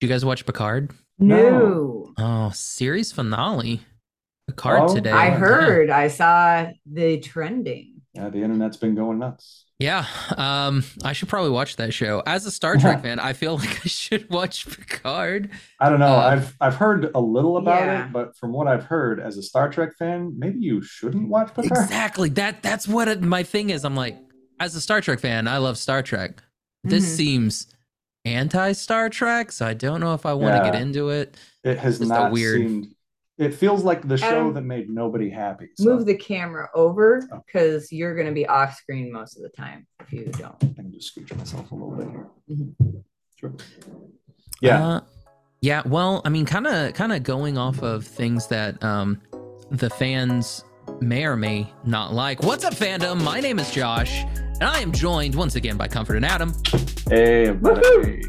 [0.00, 0.92] you guys watch Picard?
[1.18, 2.12] No.
[2.18, 3.80] Oh, series finale.
[4.48, 5.10] Picard Oh, today.
[5.10, 5.38] I Yeah.
[5.38, 5.90] heard.
[5.90, 7.94] I saw the trending.
[8.14, 9.64] Yeah, the internet's been going nuts.
[9.78, 10.06] Yeah,
[10.38, 12.22] um, I should probably watch that show.
[12.26, 15.50] As a Star Trek fan, I feel like I should watch Picard.
[15.80, 16.06] I don't know.
[16.14, 18.06] Uh, I've I've heard a little about Yeah.
[18.06, 21.48] it, but from what I've heard, as a Star Trek fan, maybe you shouldn't watch
[21.48, 21.72] Picard.
[21.84, 22.30] Exactly.
[22.30, 23.84] That that's what it, my thing is.
[23.84, 24.16] I'm like,
[24.60, 26.42] as a Star Trek fan, I love Star Trek.
[26.84, 27.16] This Mhm.
[27.16, 27.66] seems
[28.26, 30.72] anti Star Trek, so I don't know if I want to Yeah.
[30.72, 31.36] get into it.
[31.64, 32.88] It has Just not weird- seemed.
[33.38, 35.68] It feels like the show Adam, that made nobody happy.
[35.76, 37.42] So Move the camera over Oh.
[37.46, 40.56] because you're going to be off screen most of the time if you don't.
[40.64, 42.26] I can just scooch myself a little bit here.
[42.50, 43.02] Mhm.
[43.38, 43.52] Sure.
[44.62, 44.86] Yeah.
[44.86, 45.00] Uh,
[45.60, 45.82] yeah.
[45.84, 49.20] Well, I mean, kind of, kind of going off of things that um,
[49.70, 50.64] the fans
[51.02, 52.42] may or may not like.
[52.42, 53.22] What's up, fandom?
[53.22, 56.54] My name is Josh, and I am joined once again by Comfort and Adam.
[57.08, 58.22] Hey, everybody.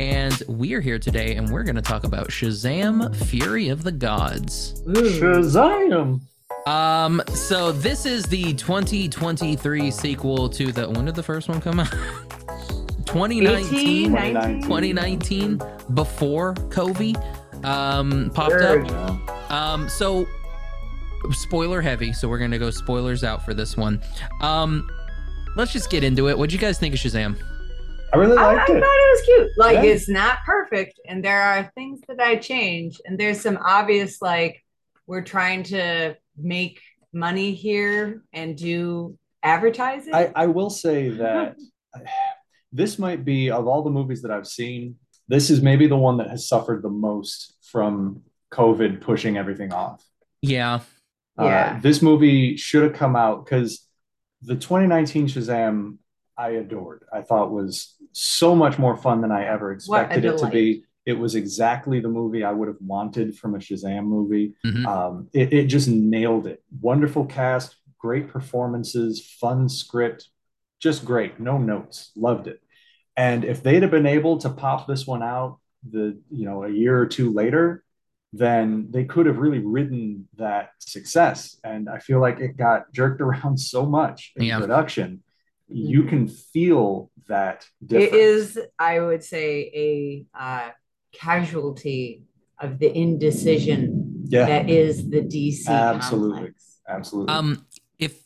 [0.00, 3.92] And we are here today, and we're going to talk about Shazam: Fury of the
[3.92, 4.80] Gods.
[4.86, 6.20] Shazam!
[6.66, 11.80] Um, so this is the 2023 sequel to the when did the first one come
[11.80, 11.90] out?
[13.06, 15.62] 2019, 18, 2019,
[15.94, 18.90] before COVID um popped Word.
[18.90, 19.50] up.
[19.50, 20.26] Um, so
[21.30, 24.00] spoiler heavy, so we're gonna go spoilers out for this one.
[24.42, 24.88] Um,
[25.56, 26.38] let's just get into it.
[26.38, 27.36] What do you guys think of Shazam?
[28.12, 29.10] I really liked I, I liked thought it it.
[29.10, 29.48] was cute.
[29.56, 29.82] Like Yeah.
[29.92, 34.64] it's not perfect, and there are things that I change, and there's some obvious like
[35.06, 36.80] we're trying to make
[37.12, 40.14] money here and do advertising.
[40.14, 41.56] I, I will say that
[42.72, 44.96] this might be of all the movies that I've seen,
[45.28, 48.22] this is maybe the one that has suffered the most from
[48.52, 50.04] COVID pushing everything off.
[50.42, 50.80] Yeah,
[51.38, 51.74] Yeah.
[51.76, 53.86] Uh, this movie should have come out because
[54.42, 55.96] the 2019 Shazam
[56.38, 57.04] I adored.
[57.12, 60.84] I thought was so much more fun than I ever expected it to be.
[61.04, 64.54] It was exactly the movie I would have wanted from a Shazam movie.
[64.64, 64.86] Mhm.
[64.86, 66.62] Um, it, it just nailed it.
[66.80, 70.28] Wonderful cast, great performances, fun script,
[70.80, 71.40] just great.
[71.40, 72.12] No notes.
[72.14, 72.60] Loved it.
[73.16, 76.68] And if they'd have been able to pop this one out the you know a
[76.70, 77.82] year or two later,
[78.32, 81.56] then they could have really ridden that success.
[81.64, 84.60] And I feel like it got jerked around so much in Yeah.
[84.60, 85.22] production.
[85.68, 88.12] You can feel that difference.
[88.12, 90.70] it is, I would say, a uh,
[91.12, 92.24] casualty
[92.60, 96.36] of the indecision yeah, that is the DC Absolutely.
[96.36, 96.80] complex.
[96.88, 97.34] absolutely.
[97.34, 97.66] Um,
[97.98, 98.20] if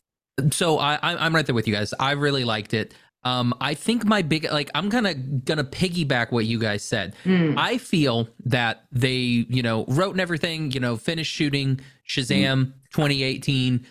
[0.50, 1.94] so, I I- I'm right there with you guys.
[1.98, 2.94] I really liked it.
[3.25, 7.14] Um, I think my big like I'm kind of gonna piggyback what you guys said.
[7.25, 7.54] Mm.
[7.56, 9.12] I feel that they,
[9.48, 13.86] you know, wrote and everything, you know, finished shooting Shazam 2018.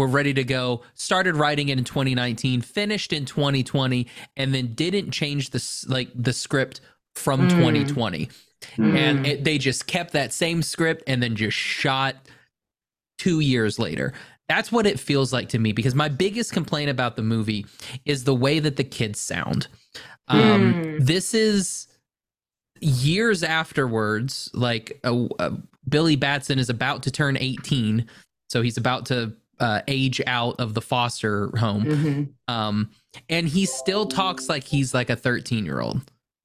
[0.00, 0.80] We're ready to go.
[0.94, 6.32] Started writing it in 2019, finished in 2020, and then didn't change the like the
[6.32, 6.80] script
[7.16, 7.50] from Mm.
[7.50, 8.30] 2020
[8.78, 9.26] and Mm.
[9.26, 12.16] it, they just kept that same script and then just shot
[13.18, 14.12] two years later
[14.48, 17.66] that's what it feels like to me because my biggest complaint about the movie
[18.04, 19.66] is the way that the kids sound
[20.28, 21.04] um Mm.
[21.06, 21.88] this is
[22.80, 25.50] years afterwards like uh, uh,
[25.88, 28.06] billy batson is about to turn 18
[28.48, 31.84] so he's about to uh, age out of the foster home.
[31.84, 32.28] Mhm.
[32.48, 32.90] um
[33.28, 36.00] and he still talks like he's like a 13 year old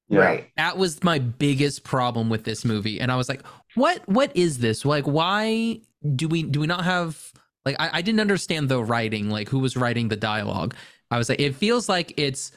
[0.08, 0.20] yeah.
[0.20, 0.50] Right.
[0.56, 3.00] that was my biggest problem with this movie.
[3.00, 3.42] And i was like
[3.74, 4.84] what what is this?
[4.84, 5.80] Like why
[6.14, 7.32] do we do we not have
[7.64, 10.74] like I, I didn't understand the writing like who was writing the dialogue.
[11.10, 12.52] I was like it feels like it's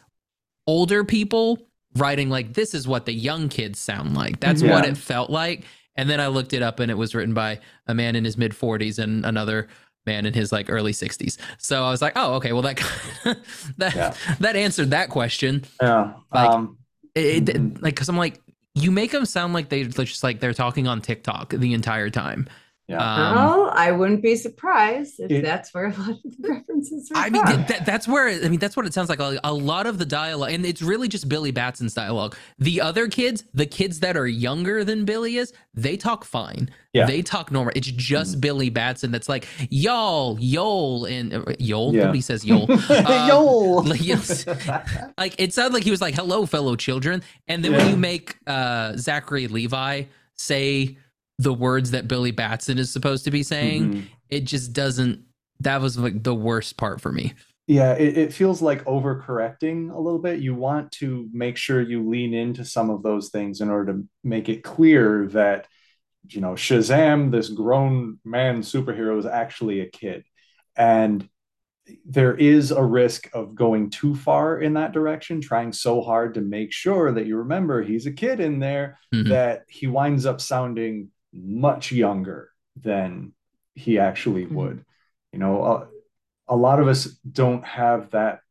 [0.68, 1.60] older people
[1.96, 4.40] writing like this is what the young kids sound like.
[4.40, 5.64] That's what it felt like.
[5.96, 8.38] And then i looked it up and it was written by a man in his
[8.38, 9.68] mid 40s and another
[10.06, 12.78] man in his like early 60s so i was like oh okay well that
[13.78, 14.14] that Yeah.
[14.40, 16.14] that answered that question Yeah.
[16.34, 16.78] Like, um,
[17.16, 17.82] it, it- Mhm.
[17.82, 18.40] like because i'm like
[18.76, 22.10] you make them sound like they they're just like they're talking on tiktok the entire
[22.10, 22.48] time
[22.90, 22.98] yeah.
[23.30, 27.10] um, well, I wouldn't be surprised if It- that's where a lot of the references
[27.12, 27.56] are I mean, from.
[27.56, 29.20] th- that, that's where I mean, that's what it sounds like.
[29.20, 32.36] A, a lot of the dialogue, and it's really just Billy Batson's dialogue.
[32.58, 36.70] The other kids, the kids that are younger than Billy is, they talk fine.
[36.94, 37.06] Yeah.
[37.06, 37.72] They talk normal.
[37.76, 38.42] It's just Mhm.
[38.42, 41.94] Billy Batson that's like y'all, yol, and uh, yol.
[41.94, 42.02] Yeah.
[42.02, 42.68] Nobody says yol.
[42.90, 43.44] Uh, Yo.
[43.88, 44.46] like, yes.
[45.18, 48.36] like it sounded like he was like, "Hello, fellow children," and then when you make
[48.48, 50.04] uh, Zachary Levi
[50.34, 50.98] say
[51.40, 54.04] the words that Billy Batson is supposed to be saying, Mhm.
[54.30, 55.24] it just doesn't.
[55.62, 57.34] That was like the worst part for me.
[57.66, 60.40] Yeah, it, it feels like overcorrecting a little bit.
[60.42, 64.08] You want to make sure you lean into some of those things in order to
[64.24, 65.68] make it clear that,
[66.28, 70.24] you know, Shazam, this grown man superhero, is actually a kid.
[70.76, 71.28] And
[72.06, 76.42] there is a risk of going too far in that direction, trying so hard to
[76.42, 79.30] make sure that you remember he's a kid in there, Mhm.
[79.30, 83.34] that he winds up sounding much younger than
[83.76, 84.52] he actually Mhm.
[84.52, 84.86] would.
[85.32, 85.88] You know, a,
[86.48, 88.42] a lot of us don't have that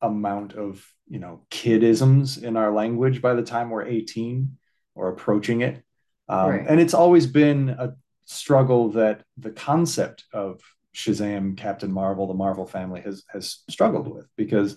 [0.00, 4.56] amount of, you know, kidisms in our language by the time we're 18
[4.94, 5.82] or approaching it.
[6.28, 6.66] Um, Right.
[6.68, 7.94] And it's always been a
[8.24, 10.60] struggle that the concept of
[10.94, 14.76] Shazam, Captain Marvel, the Marvel family has has struggled with because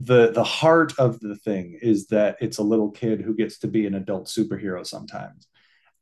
[0.00, 3.68] the the heart of the thing is that it's a little kid who gets to
[3.68, 5.46] be an adult superhero sometimes.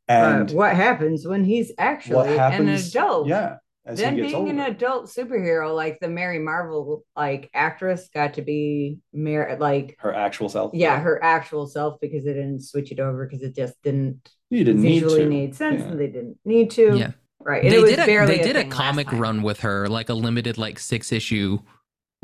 [0.08, 3.26] And But what happens when he's actually what happens an adult?
[3.28, 3.56] Yeah.
[3.84, 4.62] As then he gets being older.
[4.62, 10.12] an adult superhero, like the Mary Marvel like actress got to be Mary like her
[10.12, 10.72] actual self.
[10.74, 14.64] yeah, her actual self because they didn't switch it over because it just didn't You
[14.64, 15.28] didn't need visually to.
[15.28, 15.88] need sense Yeah.
[15.88, 16.96] and they didn't need to.
[16.96, 17.10] Yeah.
[17.40, 17.62] Right.
[17.62, 19.60] And they it was did a, barely they did a, thing last comic run with
[19.60, 21.58] her, like a limited like six issue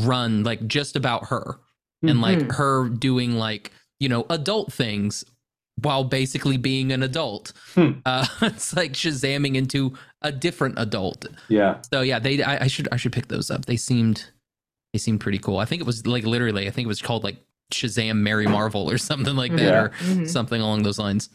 [0.00, 1.60] run, like just about her
[2.02, 2.52] and like Mhm.
[2.56, 3.70] her doing like
[4.00, 5.24] you know adult things
[5.76, 7.52] while basically being an adult.
[7.74, 7.92] Hmm.
[8.06, 11.26] Uh, it's like shazamming into a different adult.
[11.48, 11.80] Yeah.
[11.92, 13.64] So yeah, they I, I should I should pick those up.
[13.66, 14.30] They seemed
[14.92, 15.58] they seemed pretty cool.
[15.58, 17.36] I think it was like literally I think it was called like
[17.72, 19.82] Shazam Mary Marvel or something like that Yeah.
[19.82, 20.28] or Mhm.
[20.28, 21.30] something along those lines.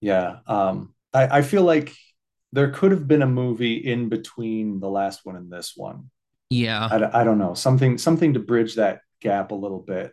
[0.00, 0.38] Yeah.
[0.46, 1.94] Um, I, I feel like
[2.52, 6.10] there could have been a movie in between the last one and this one.
[6.50, 6.86] Yeah.
[6.90, 10.12] I, I don't know something something to bridge that gap a little bit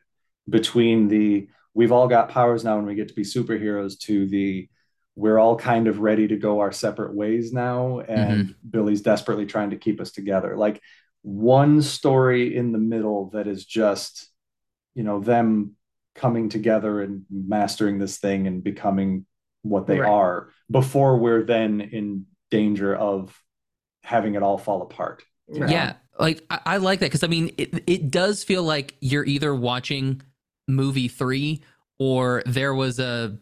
[0.49, 4.69] between the we've all got powers now and we get to be superheroes to the
[5.15, 8.69] we're all kind of ready to go our separate ways now and mm-hmm.
[8.69, 10.81] Billy's desperately trying to keep us together like
[11.21, 14.29] one story in the middle that is just
[14.95, 15.75] you know them
[16.15, 19.25] coming together and mastering this thing and becoming
[19.63, 20.09] what they Right.
[20.09, 23.39] are before we're then in danger of
[24.03, 25.69] having it all fall apart Right.
[25.69, 29.25] Yeah, like I, I like that because I mean, it it does feel like you're
[29.25, 30.21] either watching
[30.68, 31.62] movie three
[32.00, 33.38] or there was a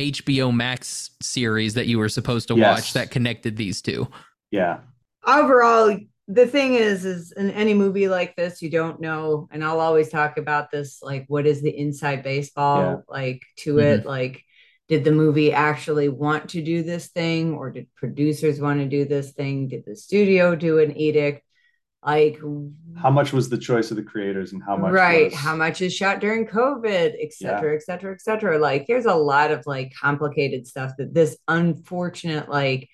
[0.00, 2.76] HBO Max series that you were supposed to Yes.
[2.78, 4.06] watch that connected these two.
[4.50, 4.78] yeah
[5.26, 9.80] overall the thing is is in any movie like this you don't know and i'll
[9.80, 12.96] always talk about this like what is the inside baseball Yeah.
[13.08, 14.00] like to mm-hmm.
[14.00, 14.44] it like
[14.88, 19.04] did the movie actually want to do this thing or did producers want to do
[19.04, 21.42] this thing did the studio do an edict
[22.06, 22.40] like
[22.96, 25.24] how much was the choice of the creators and how much right.
[25.32, 28.58] was- how much is shot during covid et cetera et cetera et cetera.
[28.58, 32.88] Like there's a lot of like complicated stuff that this unfortunate like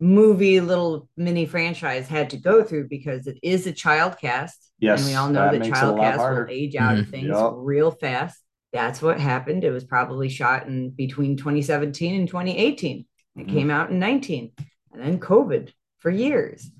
[0.00, 4.70] movie little mini franchise had to go through because it is a child cast.
[4.78, 6.76] Yes and we all know that that, makes it a child lot cast will age
[6.76, 7.10] out of Mhm.
[7.10, 7.54] things Yup.
[7.56, 8.38] real fast.
[8.72, 9.62] That's what happened.
[9.64, 13.06] It was probably shot in between 2017 and 2018
[13.36, 13.48] it Mhm.
[13.48, 14.52] came out in 19
[14.92, 16.70] and then covid for years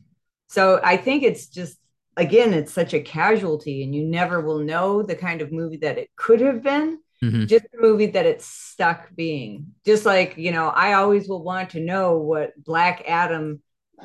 [0.54, 1.76] so i think it's just
[2.16, 5.98] again it's such a casualty and you never will know the kind of movie that
[5.98, 7.46] it could have been Mhm.
[7.48, 9.52] just the movie that it's stuck being
[9.86, 13.62] just like you know i always will want to know what black adam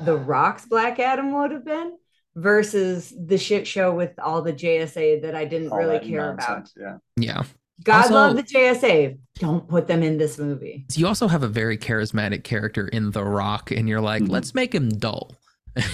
[0.08, 1.90] the rock's black adam would have been
[2.36, 6.32] versus the shit show with all the jsa that i didn't All really that care
[6.32, 7.42] about yeah Yeah,
[7.84, 11.48] god Also- love the jsa don't put them in this movie you also have a
[11.48, 14.28] very charismatic character in The Rock, and you're like, Mhm.
[14.30, 15.32] let's make him dull.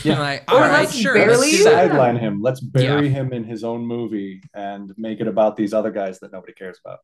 [0.05, 0.19] Yeah.
[0.21, 1.15] like, Or all right, let's sure.
[1.15, 1.73] barely let's do use him.
[1.73, 5.91] sideline him let's bury him in his own movie and make it about these other
[5.91, 7.01] guys that nobody cares about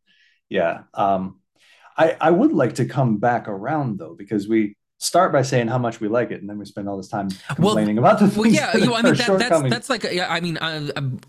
[0.48, 1.38] yeah um
[1.96, 5.79] i i would like to come back around though because we start by saying how
[5.79, 8.26] much we like it and then we spend all this time Well, complaining about the
[8.26, 10.76] things Well, yeah, that you know, I mean that, that's that's like I mean I,
[10.76, 11.20] I'm-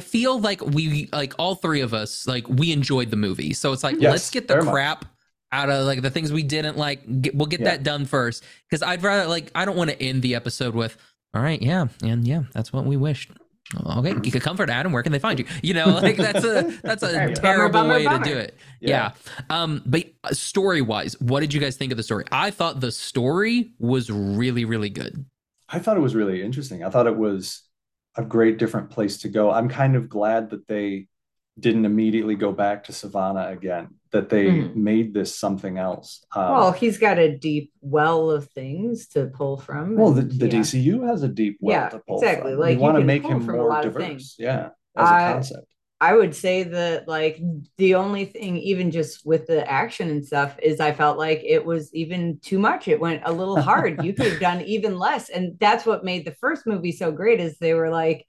[0.00, 3.82] feel like we like all three of us like we enjoyed the movie, so it's
[3.84, 5.11] like Yes, let's get the crap much.
[5.52, 7.22] Crap out of like the things we didn't like.
[7.22, 7.70] Get, we'll get Yeah.
[7.70, 10.96] that done first because I'd rather like I don't want to end the episode with
[11.34, 13.30] all right, yeah, and yeah, that's what we wished.
[13.86, 14.92] Okay, you could comfort Adam.
[14.92, 15.46] Where can they find you?
[15.62, 18.24] You know, like that's a that's a Right, bummer, terrible bummer, way bummer.
[18.24, 18.56] to do it.
[18.80, 19.12] Yeah.
[19.48, 22.24] Um, but story wise, what did you guys think of the story?
[22.30, 25.24] I thought the story was really, really good.
[25.70, 26.84] I thought it was really interesting.
[26.84, 27.62] I thought it was
[28.16, 29.50] a great different place to go.
[29.50, 31.06] I'm kind of glad that they
[31.58, 34.74] didn't immediately go back to Sivana again, that they Mhm.
[34.76, 36.24] made this something else.
[36.36, 40.30] Um, well he's got a deep well of things to pull from well, the, and,
[40.32, 40.60] the yeah.
[40.60, 42.52] DCU has a deep well Yeah, to pull exactly.
[42.52, 42.60] from.
[42.60, 44.36] Like, you want to make him more diverse.
[44.38, 45.66] Yeah, as a concept.
[46.00, 47.40] I would say that like
[47.78, 51.64] the only thing, even just with the action and stuff, is I felt like it
[51.64, 52.88] was even too much.
[52.88, 54.04] It went a little hard.
[54.04, 57.40] you could have done even less, and that's what made the first movie so great.
[57.40, 58.26] Is they were like,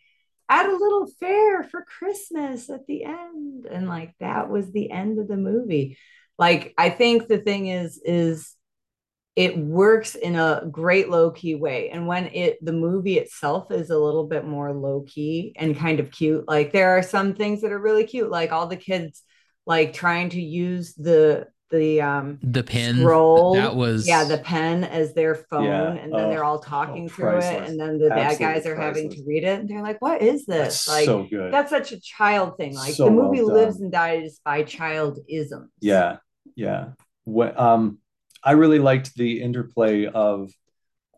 [0.50, 5.20] add a little fair for Christmas at the end, and like that was the end
[5.20, 5.98] of the movie.
[6.38, 8.56] Like I think the thing is is
[9.36, 11.90] it works in a great low key way.
[11.90, 16.00] And when it the movie itself is a little bit more low key and kind
[16.00, 19.24] of cute, like there are some things that are really cute, like all the kids
[19.66, 24.84] like trying to use the the um the pen scroll that was yeah the pen
[24.84, 25.92] as their phone Yeah.
[25.94, 28.76] and then Oh, they're all talking oh, through it and then the bad guys are
[28.76, 31.52] having to read it and they're like what is this That's like so good.
[31.52, 33.84] that's such a child thing like So the movie well lives done.
[33.86, 36.18] and dies by childisms Yeah,
[36.56, 36.90] yeah.
[37.26, 38.00] What um,
[38.44, 40.52] I really liked the interplay of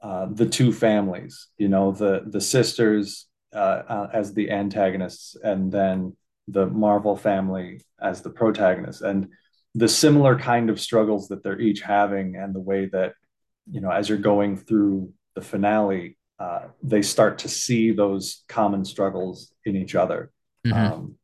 [0.01, 1.47] uh, the two families.
[1.57, 6.15] You know, the the sisters uh, uh, as the antagonists, and then
[6.47, 9.29] the Marvel family as the protagonists, and
[9.75, 13.13] the similar kind of struggles that they're each having, and the way that
[13.69, 18.85] you know, as you're going through the finale, uh, they start to see those common
[18.85, 20.31] struggles in each other.
[20.65, 20.73] Mhm.
[20.73, 21.15] Um,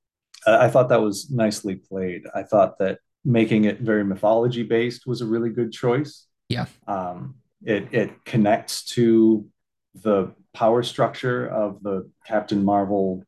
[0.45, 2.23] I I thought that was nicely played.
[2.33, 6.27] I thought that making it very mythology based was a really good choice.
[6.49, 6.65] Yeah.
[6.87, 9.47] Um, it it connects to
[9.93, 13.23] the power structure of the Captain Marvel.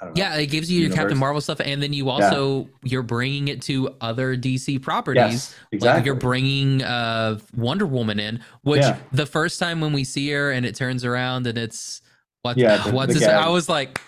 [0.00, 0.22] I don't know.
[0.22, 3.62] yeah it gives you your captain marvel stuff and then you also you're bringing it
[3.62, 5.98] to other dc properties Yes, exactly.
[6.00, 8.98] Like you're bringing uh Wonder Woman in, which Yeah.
[9.12, 12.02] the first time when we see her and it turns around and it's
[12.42, 13.28] what Yeah, the- what's the this?
[13.28, 13.36] gag.
[13.44, 14.00] I was like,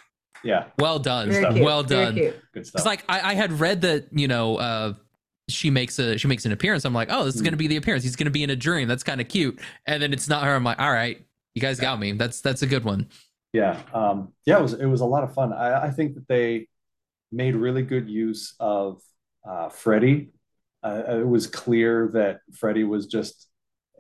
[0.42, 1.54] yeah, well done, very stuff.
[1.54, 2.14] cute, well done.
[2.14, 2.36] cute.
[2.52, 4.92] good It's like I, I had read that you know uh
[5.48, 6.84] she makes a she makes an appearance.
[6.86, 7.44] I'm like, oh, this is Mm.
[7.44, 8.02] gonna be the appearance.
[8.02, 8.88] He's gonna be in a dream.
[8.88, 9.60] That's kind of cute.
[9.86, 10.54] And then it's not her.
[10.54, 11.22] I'm like, all right,
[11.54, 12.12] you guys got me.
[12.12, 13.08] That's that's a good one.
[13.54, 14.58] Yeah, um, yeah.
[14.58, 15.52] It was it was a lot of fun.
[15.52, 16.66] I, I think that they
[17.30, 19.00] made really good use of
[19.48, 20.32] uh, Freddie.
[20.82, 23.46] Uh, it was clear that Freddie was just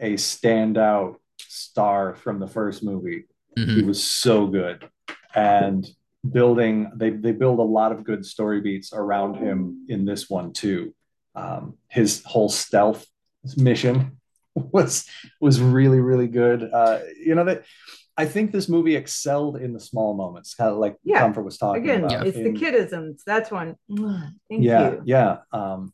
[0.00, 3.26] a standout star from the first movie.
[3.56, 3.76] Mhm.
[3.76, 4.90] He was so good,
[5.36, 5.86] and
[6.28, 10.52] building they they build a lot of good story beats around him in this one
[10.52, 10.92] too.
[11.36, 13.06] Um, his whole stealth
[13.56, 14.18] mission
[14.56, 15.06] was
[15.40, 16.68] was really really good.
[16.72, 17.62] Uh, you know that
[18.16, 21.18] I think this movie excelled in the small moments, kind of like Yeah.
[21.18, 22.26] Comfort was talking again about.
[22.26, 23.76] it's the kidisms that's one
[24.48, 25.38] thank yeah, you yeah.
[25.52, 25.92] Um,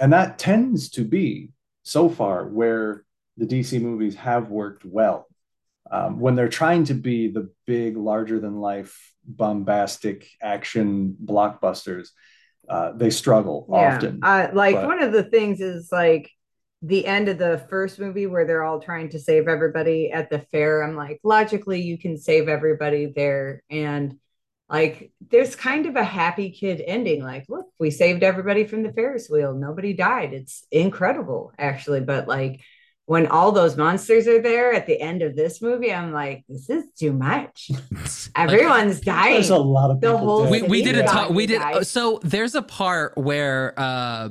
[0.00, 1.50] and that tends to be
[1.82, 3.04] so far where
[3.36, 5.26] the DC movies have worked well.
[5.90, 12.08] Um, when they're trying to be the big, larger than life, bombastic action blockbusters,
[12.68, 14.20] uh, they struggle often.
[14.22, 16.30] Uh, like but- one of the things is like
[16.82, 20.38] the end of the first movie where they're all trying to save everybody at the
[20.38, 20.82] fair.
[20.82, 23.62] I'm like, logically, you can save everybody there.
[23.70, 24.18] And
[24.68, 27.22] like, there's kind of a happy kid ending.
[27.22, 29.52] Like, look, we saved everybody from the Ferris wheel.
[29.54, 30.32] Nobody died.
[30.32, 32.00] It's incredible, actually.
[32.00, 32.60] But like,
[33.06, 36.70] when all those monsters are there at the end of this movie, I'm like, this
[36.70, 37.70] is too much.
[38.36, 39.34] Like, Everyone's dying.
[39.34, 41.06] There's a lot of The whole we, we did a Yeah.
[41.06, 41.90] ton, we did Guys.
[41.90, 44.30] so there's a part where uh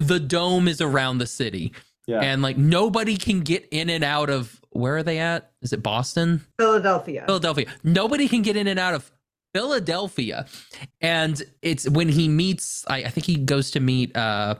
[0.00, 1.72] the dome is around the city.
[2.06, 2.20] Yeah.
[2.22, 5.52] and like nobody can get in and out of where are they at?
[5.62, 6.44] Is it boston?
[6.58, 7.22] Philadelphia.
[7.24, 7.66] philadelphia.
[7.84, 9.12] Nobody can get in and out of
[9.54, 10.46] philadelphia.
[11.00, 14.56] And it's when he meets i, I think he goes to meet uh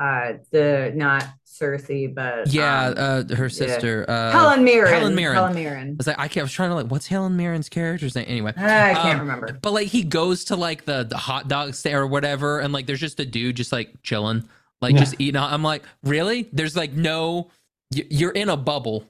[0.00, 1.24] uh the not
[1.60, 2.94] Cersei, but yeah um,
[3.30, 4.92] uh her sister uh Helen Mirren.
[4.92, 5.34] Helen Mirren.
[5.36, 5.88] Helen Mirren.
[5.90, 8.26] I was like, I, can't, I was trying to like, what's Helen Mirren's character's name?
[8.28, 9.58] Anyway, I can't Um, remember.
[9.62, 12.86] But like he goes to like the the hot dog stand or whatever, and like
[12.86, 14.48] there's just a dude just like chilling,
[14.80, 15.00] like Yeah.
[15.00, 15.40] just eating.
[15.40, 16.48] I'm like, really?
[16.52, 17.50] There's like no,
[17.92, 19.04] you're in a bubble.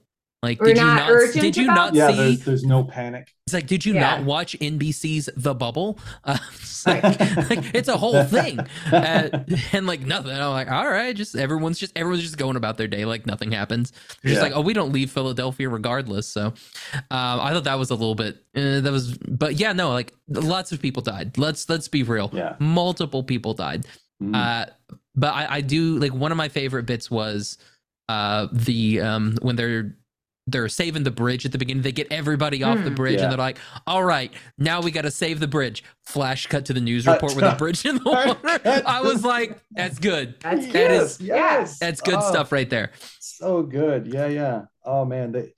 [0.45, 1.33] Like, We're did you not not?
[1.33, 2.17] Did you not yeah, see?
[2.17, 3.35] there's, there's no panic.
[3.47, 4.01] It's like, did you Yeah.
[4.01, 5.99] not watch NBC's The Bubble?
[6.23, 8.59] Uh, it's, like, like, it's a whole thing,
[8.93, 10.33] uh, and like nothing.
[10.33, 13.53] I'm like, all right, just everyone's just everyone's just going about their day like nothing
[13.53, 13.91] happens.
[14.23, 14.43] They're just Yeah.
[14.43, 16.29] like, oh, we don't leave Philadelphia regardless.
[16.29, 18.37] So, um, I thought that was a little bit.
[18.57, 21.37] Uh, that was, but yeah, no, like lots of people died.
[21.37, 22.31] Let's let's be real.
[22.33, 22.57] Yeah.
[22.59, 23.87] multiple people died.
[24.23, 24.35] Mm.
[24.35, 24.67] Uh,
[25.17, 27.59] but I, I do like one of my favorite bits was
[28.09, 29.97] uh the um when they're
[30.47, 31.83] they're saving the bridge at the beginning.
[31.83, 32.97] They get everybody off the Mm.
[32.97, 33.23] bridge, Yeah.
[33.25, 36.73] and they're like, "All right, now we got to save the bridge." Flash cut to
[36.75, 38.83] the news report with the bridge in the water.
[38.87, 40.35] I was like, "That's good.
[40.41, 41.79] That's that is- yes.
[41.79, 45.51] That's good Oh, stuff right there." so good yeah yeah oh man the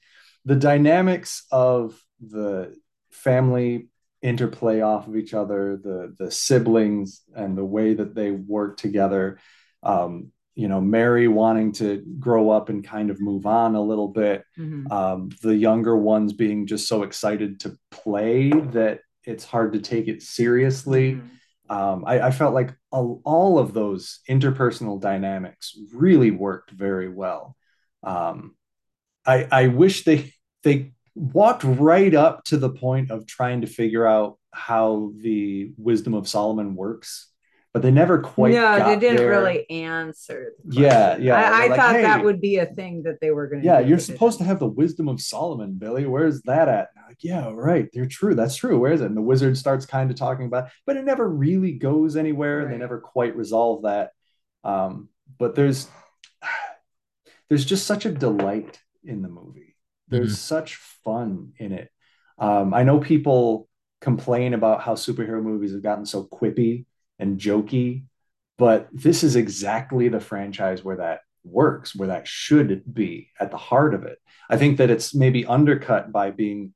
[0.47, 2.75] the dynamics of the
[3.11, 3.89] family
[4.23, 9.39] interplay off of each other the the siblings and the way that they work together
[9.83, 14.09] um you know mary wanting to grow up and kind of move on a little
[14.09, 14.91] bit Mhm.
[14.91, 20.09] um the younger ones being just so excited to play that it's hard to take
[20.09, 21.29] it seriously Mhm.
[21.69, 27.57] um, I, I felt like all, all of those interpersonal dynamics really worked very well.
[28.05, 28.55] Um,
[29.27, 30.33] I, I wish they
[30.63, 36.15] they walked right up to the point of trying to figure out how the wisdom
[36.15, 37.33] of Solomon works,
[37.77, 38.55] but they never quite.
[38.55, 39.29] no, they didn't there.
[39.29, 40.53] really answer.
[40.65, 43.33] the Yeah, yeah, I, I they're like, thought that would be a thing that they
[43.33, 43.67] were going to.
[43.67, 46.07] Yeah, you're supposed to have the wisdom of Solomon, Billy.
[46.07, 46.89] Where's that at?
[47.07, 47.91] Like, yeah, right.
[47.93, 48.35] They're true.
[48.35, 48.79] That's true.
[48.79, 49.09] Where is it?
[49.09, 52.67] And the wizard starts kind of talking about, but it never really goes anywhere.
[52.67, 54.13] They never quite resolve that.
[54.65, 55.87] Um, but there's
[57.51, 59.77] there's just such a delight in the movie.
[60.09, 60.35] There's Mm-hmm.
[60.57, 61.91] such fun in it.
[62.39, 63.69] Um, I know people
[64.01, 66.87] complain about how superhero movies have gotten so quippy
[67.19, 68.05] and jokey,
[68.59, 73.57] but this is exactly the franchise where that works, where that should be at the
[73.57, 74.19] heart of it.
[74.49, 76.73] I think that it's maybe undercut by being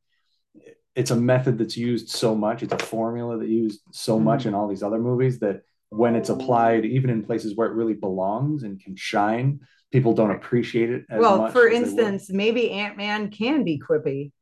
[0.97, 4.25] it's a method that's used so much, it's a formula that used so Mhm.
[4.25, 7.75] much in all these other movies that when it's applied, even in places where it
[7.75, 9.61] really belongs and can shine,
[9.93, 14.33] people don't appreciate it as well, for instance, maybe Ant Man can be quippy,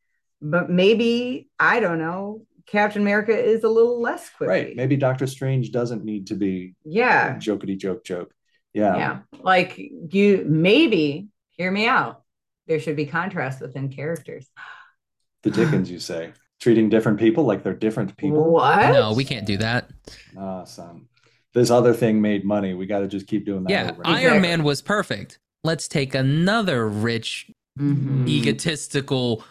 [0.42, 2.46] but maybe I don't know.
[2.70, 4.46] Captain America is a little less quippy.
[4.46, 4.76] right?
[4.76, 7.36] Maybe Doctor Strange doesn't need to be Yeah.
[7.36, 8.32] jokety joke joke.
[8.74, 8.96] Yeah.
[8.96, 9.18] Yeah.
[9.40, 12.22] Like you maybe hear me out.
[12.66, 14.48] There should be contrast within characters.
[15.44, 18.50] The Dickens, you say, treating different people like they're different people.
[18.50, 18.90] What?
[18.92, 19.88] No, we can't do that.
[20.36, 21.08] Awesome.
[21.54, 22.74] This other thing made money.
[22.74, 23.70] We got to just keep doing that.
[23.70, 24.30] Yeah, over and over.
[24.30, 25.38] Iron Man was perfect.
[25.62, 28.28] Let's take another rich, Mhm.
[28.28, 29.44] egotistical,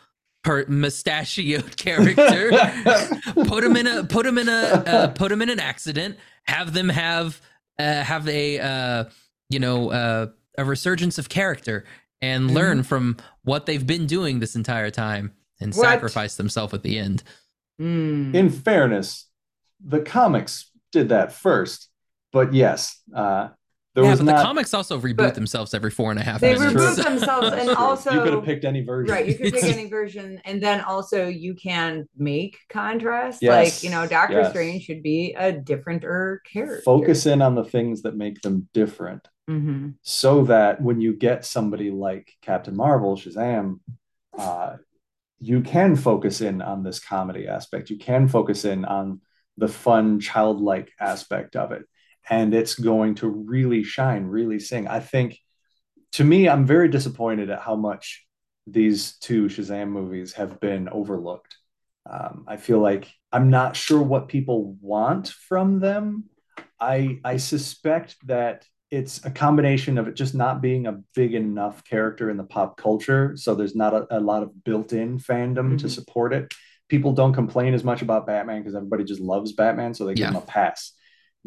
[0.47, 2.51] per- mustachioed character,
[3.45, 6.73] put him in a put him in a uh, put him in an accident, have
[6.73, 7.41] them have
[7.77, 9.03] uh, have a uh,
[9.49, 10.27] you know uh,
[10.57, 11.83] a resurgence of character
[12.21, 12.53] and Mhm.
[12.53, 15.83] learn from what they've been doing this entire time and What?
[15.83, 17.21] sacrifice themselves at the end.
[17.79, 18.33] Mm.
[18.33, 19.27] In fairness,
[19.85, 21.89] the comics did that first,
[22.31, 23.49] but yes, uh,
[23.97, 24.37] there yeah, was but not.
[24.37, 26.73] the comics also reboot but themselves every four and a half They minutes.
[26.75, 27.03] reboot True.
[27.03, 29.11] themselves and also you could have picked any version.
[29.13, 33.41] Right, you can pick any version, and then also you can make contrast.
[33.41, 34.51] Yes, Like you know, Doctor yes.
[34.51, 36.83] Strange should be a differenter character.
[36.85, 41.43] Focus in on the things that make them different, hmm so that when you get
[41.45, 43.79] somebody like Captain Marvel, Shazam,
[44.37, 44.75] uh,
[45.39, 47.89] you can focus in on this comedy aspect.
[47.89, 49.21] You can focus in on
[49.57, 51.83] the fun, childlike aspect of it,
[52.29, 54.87] and it's going to really shine, really sing.
[54.87, 55.37] I think,
[56.13, 58.25] to me, I'm very disappointed at how much
[58.65, 61.55] these two Shazam movies have been overlooked.
[62.09, 66.25] Um, I feel like I'm not sure what people want from them.
[66.79, 71.83] I I suspect that it's a combination of it just not being a big enough
[71.83, 75.87] character in the pop culture, so there's not a, a lot of built-in fandom to
[75.87, 75.89] Mhm.
[75.89, 76.53] support it.
[76.87, 80.29] People don't complain as much about Batman because everybody just loves Batman, so they give
[80.29, 80.93] him a pass.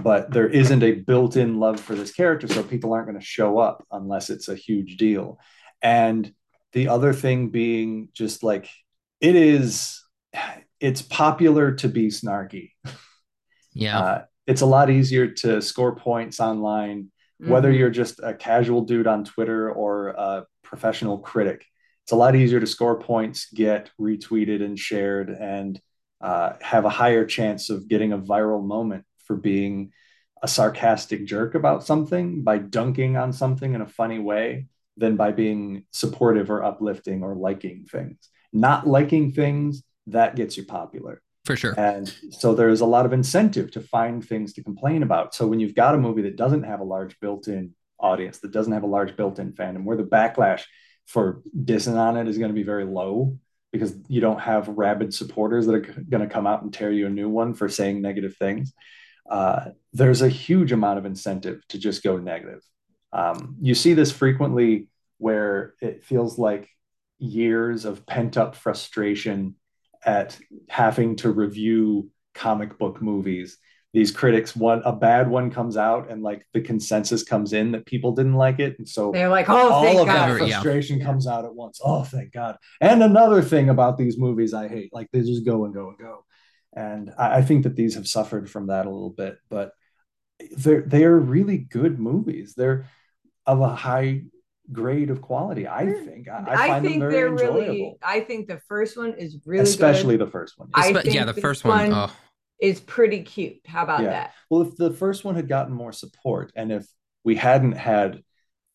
[0.02, 3.58] But there isn't a built-in love for this character, so people aren't going to show
[3.58, 5.38] up unless it's a huge deal.
[5.82, 6.32] And
[6.72, 8.68] the other thing being just like
[9.20, 10.02] it is
[10.80, 12.70] it's popular to be snarky
[13.72, 17.10] yeah, uh, it's a lot easier to score points online
[17.40, 17.52] Mm-hmm.
[17.52, 21.64] whether you're just a casual dude on twitter or a professional critic
[22.04, 25.80] it's a lot easier to score points get retweeted and shared and
[26.20, 29.92] uh, have a higher chance of getting a viral moment for being
[30.42, 34.66] a sarcastic jerk about something by dunking on something in a funny way
[34.96, 40.64] than by being supportive or uplifting or liking things not liking things that gets you
[40.64, 41.78] popular for sure.
[41.78, 45.32] and so there's a lot of incentive to find things to complain about.
[45.32, 48.72] So when you've got a movie that doesn't have a large built-in audience, that doesn't
[48.72, 50.64] have a large built-in fandom, where the backlash
[51.06, 53.38] for dissing on it is going to be very low
[53.72, 57.06] because you don't have rabid supporters that are going to come out and tear you
[57.06, 58.72] a new one for saying negative things.
[59.30, 62.62] Uh, there's a huge amount of incentive to just go negative.
[63.12, 64.88] Um, you see this frequently
[65.18, 66.68] where it feels like
[67.18, 69.54] years of pent-up frustration
[70.04, 70.38] at
[70.68, 73.58] having to review comic book movies
[73.92, 77.84] these critics one a bad one comes out and like the consensus comes in that
[77.84, 80.30] people didn't like it and so They're like, oh, all thank of God.
[80.30, 81.04] that frustration Yeah.
[81.04, 84.90] comes out at once oh thank god and another thing about these movies i hate
[84.94, 86.24] like they just go and go and go
[86.74, 89.72] and i, I think that these have suffered from that a little bit but
[90.56, 92.86] they're they're really good movies they're
[93.46, 94.22] of a high
[94.72, 96.04] grade of quality i hmm.
[96.04, 97.96] think i, I I, find them think very they're enjoyable really.
[98.02, 100.26] I think the first one is really especially good.
[100.26, 101.90] the first one I Espe- think yeah, the first one.
[101.90, 102.12] one- oh,
[102.60, 103.60] is pretty cute.
[103.66, 104.10] How about Yeah.
[104.10, 104.34] that?
[104.48, 106.86] Well, if the first one had gotten more support, and if
[107.24, 108.22] we hadn't had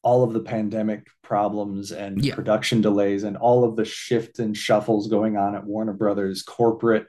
[0.02, 2.36] all of the pandemic problems and Yeah.
[2.36, 7.08] production delays and all of the shift and shuffles going on at Warner Brothers corporate,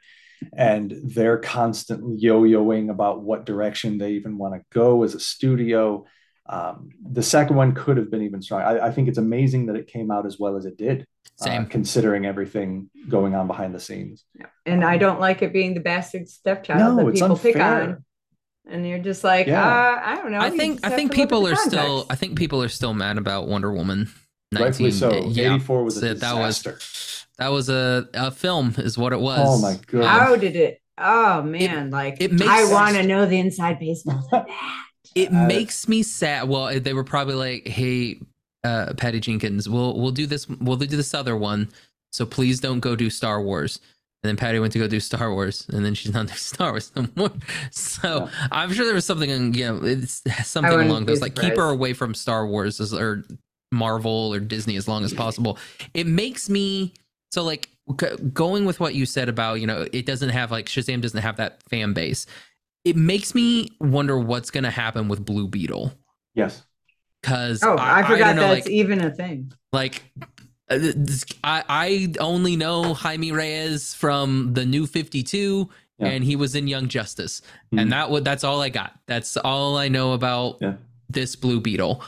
[0.52, 6.04] and they're constantly yo-yoing about what direction they even want to go as a studio.
[6.48, 8.64] Um, the second one could have been even stronger.
[8.66, 11.06] I, I think it's amazing that it came out as well as it did,
[11.40, 11.66] uh, same.
[11.66, 14.24] considering everything going on behind the scenes.
[14.64, 18.04] And I don't like it being the bastard stepchild No, that people pick on.
[18.68, 19.66] and you're just like, Yeah.
[19.66, 20.38] uh, I don't know.
[20.38, 22.06] I think I think to look at people the are still.
[22.10, 24.08] I think people are still mad about Wonder Woman.
[24.54, 25.12] Rightfully so.
[25.26, 27.15] yeah, 84 was a so that was disaster.
[27.38, 29.40] That was a, a film is what it was.
[29.42, 30.04] Oh my god.
[30.06, 30.80] How did it?
[30.98, 34.26] Oh man, like it makes I want to know the inside baseball.
[34.32, 34.86] like that.
[35.14, 36.48] It Uh, makes me sad.
[36.48, 38.20] Well, they were probably like, "Hey,
[38.64, 40.48] uh, Patty Jenkins, we'll we'll do this.
[40.48, 41.68] We'll do this other one.
[42.12, 43.80] So please don't go do Star Wars."
[44.22, 46.72] And then Patty went to go do Star Wars, and then she's not doing Star
[46.72, 47.30] Wars no more.
[47.70, 51.56] So I'm sure there was something, you know, it's something along be those like keep
[51.56, 53.24] her away from Star Wars or
[53.70, 55.58] Marvel or Disney as long as possible.
[55.94, 56.94] It makes me
[57.30, 57.68] so like
[58.00, 61.20] g- going with what you said about you know it doesn't have like Shazam doesn't
[61.22, 62.26] have that fan base.
[62.84, 65.92] It makes me wonder what's going to happen with Blue Beetle
[66.34, 66.62] Yes.
[67.22, 69.52] Cuz Oh, because I, forgot don't know, that's like, even a thing.
[69.72, 70.02] like
[70.70, 70.78] uh,
[71.44, 76.08] I I only know Jaime Reyes from the New Fifty Two, Yeah.
[76.08, 77.40] and he was in Young Justice,
[77.72, 77.80] Mhm.
[77.82, 78.92] and that would that's all I got.
[79.06, 80.74] That's all I know about Yeah.
[81.08, 82.02] this Blue Beetle.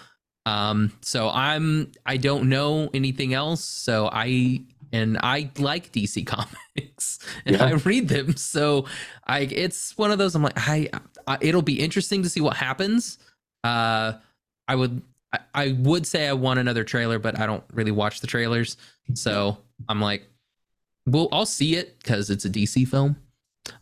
[0.46, 3.64] Um, so I'm I don't know anything else.
[3.64, 7.64] So I and I like DC comics and Yeah.
[7.64, 8.37] I read them.
[8.37, 8.87] So
[9.27, 10.35] I it's one of those.
[10.35, 10.88] I'm like I,
[11.27, 13.18] I it'll be interesting to see what happens.
[13.64, 14.14] Uh,
[14.66, 18.20] I would I, I would say I want another trailer, but I don't really watch
[18.20, 18.77] the trailers.
[19.14, 20.27] So I'm like,
[21.07, 23.16] well, I'll see it because it's a DC film.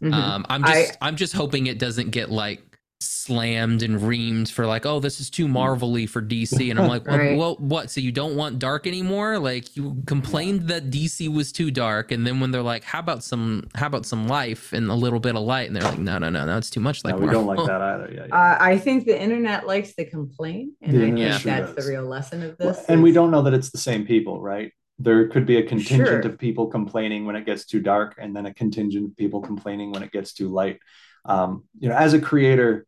[0.02, 0.12] Mhm.
[0.12, 2.60] Um, I'm just I, am just hoping it doesn't get like
[3.06, 7.06] slammed and reamed for like, oh, this is too Marvelly for DC, and I'm like,
[7.06, 7.36] well, Right.
[7.38, 7.90] well, what?
[7.90, 9.38] So you don't want dark anymore?
[9.38, 13.22] Like you complained that DC was too dark, and then when they're like, how about
[13.24, 16.18] some, how about some life and a little bit of light, and they're like, no,
[16.18, 17.04] no, no, no, it's too much.
[17.04, 18.10] Like no, we don't like that either.
[18.12, 18.26] Yeah.
[18.28, 18.34] yeah.
[18.34, 21.84] Uh, I think the internet likes to complain, and The I think sure that's does.
[21.86, 22.84] the real lesson of Well, this.
[22.88, 24.72] and we don't know that it's the same people, right?
[24.98, 26.20] There could be a contingent Sure.
[26.20, 29.92] of people complaining when it gets too dark, and then a contingent of people complaining
[29.92, 30.78] when it gets too light.
[31.26, 32.86] Um, you know, as a creator,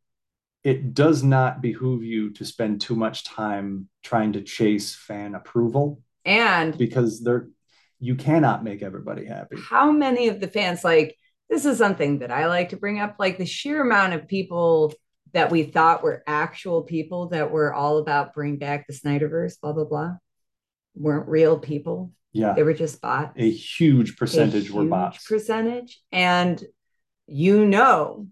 [0.65, 6.01] it does not behoove you to spend too much time trying to chase fan approval
[6.25, 7.49] And because there
[8.01, 9.57] you cannot make everybody happy.
[9.69, 11.17] how many of the fans like
[11.51, 14.93] this is something that I like to bring up like the sheer amount of people
[15.33, 19.73] that we thought were actual people that were all about bring back the Snyderverse blah
[19.73, 20.13] blah blah
[20.95, 22.13] weren't real people.
[22.33, 23.33] Yeah, they were just bots.
[23.37, 25.27] A huge percentage a were huge bots.
[25.27, 26.01] percentage.
[26.13, 26.63] And
[27.27, 28.27] you know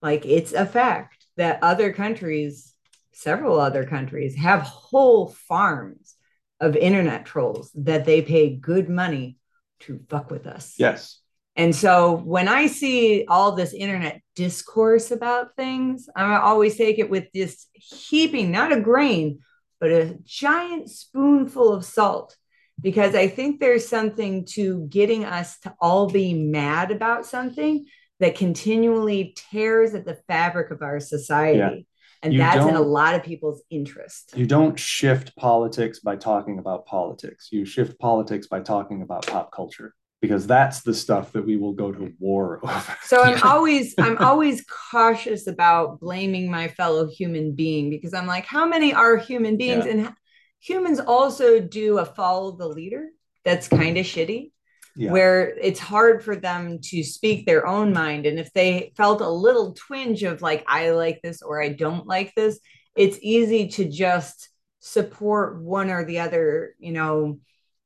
[0.00, 2.74] like it's a fact that other countries
[3.12, 6.16] several other countries have whole farms
[6.60, 9.36] of internet trolls that they pay good money
[9.80, 11.22] to fuck with us yes,
[11.54, 17.10] and so when I see all this internet discourse about things, I always take it
[17.10, 19.40] with this heaping, not a grain,
[19.78, 22.36] but a giant spoonful of salt.
[22.80, 27.84] Because I think there's something to getting us to all be mad about something
[28.22, 31.58] that continually tears at the fabric of our society.
[31.58, 31.74] Yeah.
[32.22, 34.32] And You that's in a lot of people's interest.
[34.36, 37.48] you don't shift politics by talking about politics.
[37.50, 41.72] You shift politics by talking about pop culture because that's the stuff that we will
[41.72, 42.96] go to war over.
[43.02, 48.46] So I'm always I'm always cautious about blaming my fellow human being because I'm like,
[48.46, 49.84] how many are human beings?
[49.84, 49.90] Yeah.
[49.92, 50.12] And
[50.60, 53.08] humans also do a follow the leader
[53.44, 54.52] that's kind of shitty,
[54.94, 55.10] Yeah.
[55.10, 58.26] where it's hard for them to speak their own mind.
[58.26, 62.06] And if they felt a little twinge of like, I like this or I don't
[62.06, 62.60] like this,
[62.94, 64.50] it's easy to just
[64.80, 67.38] support one or the other, you know,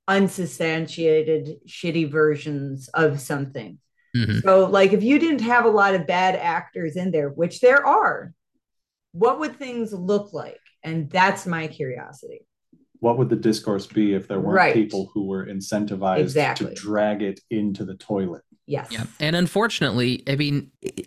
[0.08, 3.78] unsubstantiated shitty versions of something.
[4.16, 4.42] Mhm.
[4.42, 7.84] So, like, if you didn't have a lot of bad actors in there, which there
[7.84, 8.32] are,
[9.12, 10.60] what would things look like?
[10.82, 12.46] And that's my curiosity.
[13.00, 14.74] What would the discourse be if there weren't Right.
[14.74, 16.68] people who were incentivized Exactly.
[16.68, 18.42] to drag it into the toilet?
[18.66, 18.88] Yes.
[18.90, 21.06] Yeah, and unfortunately, I mean, it,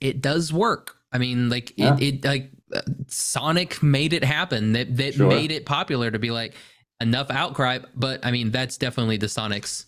[0.00, 0.96] it does work.
[1.12, 1.96] I mean, like Yeah.
[1.98, 4.72] it, it like uh, Sonic made it happen.
[4.74, 5.28] That that Sure.
[5.28, 6.54] made it popular to be like
[7.00, 7.78] enough outcry.
[7.96, 9.86] But I mean, that's definitely the Sonic's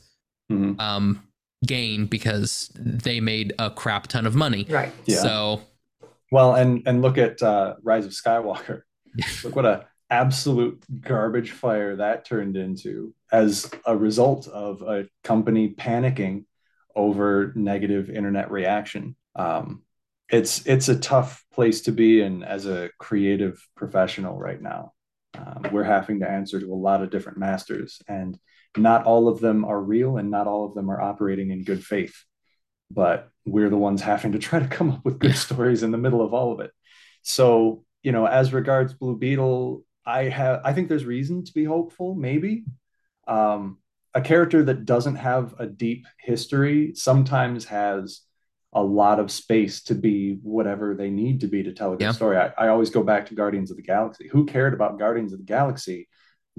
[0.50, 0.80] Mhm.
[0.80, 1.22] um
[1.64, 4.66] gain because they made a crap ton of money.
[4.68, 4.92] Right.
[5.06, 5.18] Yeah.
[5.22, 5.60] So
[6.32, 8.82] Well, and and look at uh, Rise of Skywalker.
[9.44, 15.74] look what a absolute garbage fire that turned into as a result of a company
[15.74, 16.44] panicking
[16.94, 19.16] over negative internet reaction.
[19.34, 19.82] Um,
[20.28, 24.92] it's it's a tough place to be in as a creative professional right now.
[25.34, 28.38] Um, we're having to answer to a lot of different masters, and
[28.76, 31.82] not all of them are real, and not all of them are operating in good
[31.82, 32.14] faith.
[32.90, 35.98] But we're the ones having to try to come up with good stories in the
[35.98, 36.70] middle of all of it.
[37.22, 41.64] So, you know, as regards Blue Beetle, I have I think there's reason to be
[41.64, 42.64] hopeful, maybe.
[43.28, 43.78] Um,
[44.14, 48.20] a character that doesn't have a deep history sometimes has
[48.74, 52.04] a lot of space to be whatever they need to be to tell a good
[52.04, 52.12] Yeah.
[52.12, 52.36] story.
[52.36, 54.28] I, I always go back to Guardians of the Galaxy.
[54.28, 56.08] Who cared about Guardians of the Galaxy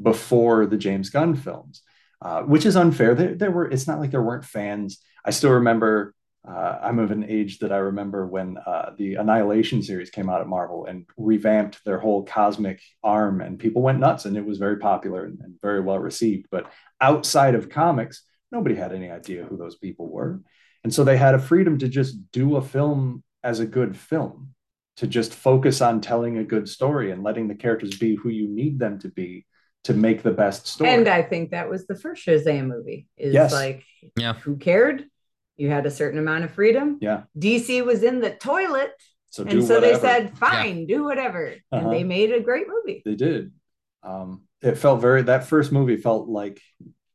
[0.01, 1.81] before the James Gunn films?
[2.21, 3.13] Uh, which is unfair.
[3.15, 3.69] There, there were.
[3.69, 4.99] It's not like there weren't fans.
[5.25, 6.15] I still remember.
[6.45, 10.41] Uh, I'm of an age that I remember when uh, the Annihilation series came out
[10.41, 14.57] at Marvel and revamped their whole cosmic arm, and people went nuts, and it was
[14.57, 16.47] very popular and, and very well received.
[16.51, 20.41] But outside of comics, nobody had any idea who those people were.
[20.83, 24.49] And so they had a freedom to just do a film as a good film,
[24.97, 28.49] to just focus on telling a good story and letting the characters be who you
[28.49, 29.45] need them to be
[29.85, 30.89] to make the best story.
[30.89, 33.07] And I think that was the first Shazam movie.
[33.17, 33.53] Is Yes.
[33.53, 33.83] like,
[34.17, 34.33] Yeah.
[34.33, 35.05] who cared?
[35.57, 36.97] You had a certain amount of freedom.
[37.01, 37.23] yeah.
[37.37, 38.91] DC was in the toilet,
[39.29, 39.93] So do and so whatever.
[39.93, 41.85] they said, "Fine, do whatever," Uh-huh.
[41.85, 43.51] and they made a great movie, they did.
[44.03, 46.59] Um, it felt very that first movie felt like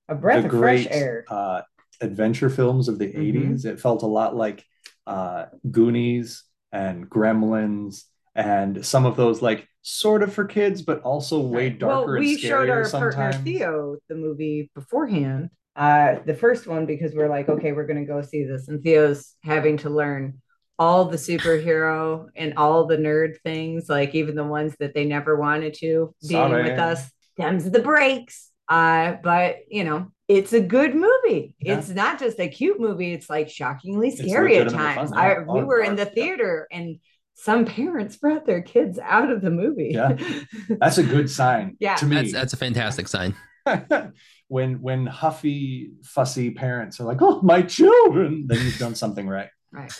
[0.08, 1.24] a breath the of fresh great air.
[1.28, 1.62] uh,
[2.00, 3.18] adventure films of the Mhm.
[3.18, 3.64] 80s.
[3.64, 4.64] It felt a lot like
[5.06, 11.40] uh, Goonies and Gremlins and some of those like sort of for kids, but also
[11.40, 13.14] way darker well, we and showed our sometimes.
[13.16, 18.04] partner Theo the movie beforehand, uh, the first one because we're like, okay, we're gonna
[18.04, 20.42] go see this, and Theo's having to learn
[20.78, 25.36] all the superhero and all the nerd things, like even the ones that they never
[25.36, 26.62] wanted to being Sorry.
[26.70, 27.10] with us.
[27.36, 28.50] Them's the breaks.
[28.68, 31.54] Uh, but you know, it's a good movie.
[31.58, 31.78] Yeah.
[31.78, 35.10] It's not just a cute movie, it's like shockingly scary at times.
[35.10, 36.22] fun, I we Oh, were in the dark, yeah.
[36.24, 36.98] theater and
[37.34, 39.92] some parents brought their kids out of the movie.
[39.94, 40.16] Yeah.
[40.80, 41.94] That's a good sign Yeah.
[41.96, 42.16] to me.
[42.16, 43.34] That's that's a fantastic sign.
[44.48, 49.50] when when huffy, fussy parents are like, "Oh, my children," then you've done something right.
[49.72, 49.92] right.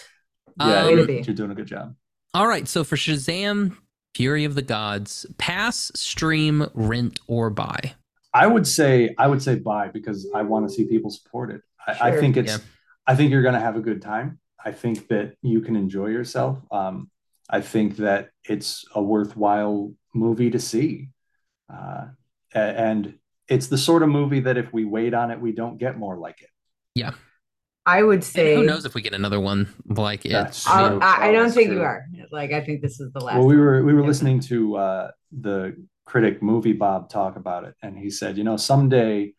[0.61, 1.95] Yeah, Um, you're, you're doing a good job.
[2.35, 3.77] All right, so for Shazam,
[4.15, 7.95] Fury of the Gods, pass, stream, rent, or buy.
[8.35, 11.63] I would say I would say buy because I want to see people support it.
[11.87, 12.59] I, I think it's Yeah.
[13.07, 14.39] I think you're going to have a good time.
[14.63, 16.59] I think that you can enjoy yourself.
[16.71, 17.11] Um,
[17.49, 21.09] I think that it's a worthwhile movie to see,
[21.73, 22.09] uh,
[22.53, 23.15] and
[23.49, 26.17] it's the sort of movie that if we wait on it, we don't get more
[26.19, 26.51] like it.
[26.95, 27.13] Yeah.
[27.87, 30.33] I would And say who knows if we get another one like it?
[30.33, 31.79] That's I'll- I, I don't think true.
[31.79, 32.05] you are.
[32.31, 33.39] Like I think this is the last.
[33.39, 34.07] Well, we were we were Yeah.
[34.09, 38.57] listening to uh, the critic movie Bob talk about it, and he said, you know,
[38.59, 39.33] someday,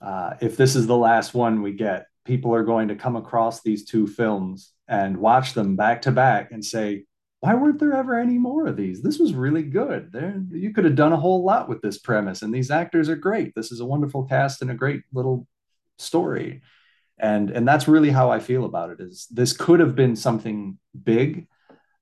[0.00, 3.62] uh, if this is the last one we get, people are going to come across
[3.62, 7.04] these two films and watch them back to back and say,
[7.42, 9.02] why weren't there ever any more of these?
[9.02, 10.12] This was really good.
[10.12, 13.16] There, you could have done a whole lot with this premise, and these actors are
[13.16, 13.52] great.
[13.56, 15.48] This is a wonderful cast and a great little
[15.98, 16.62] story.
[17.18, 19.00] And and that's really how I feel about it.
[19.00, 21.48] Is this could have been something big,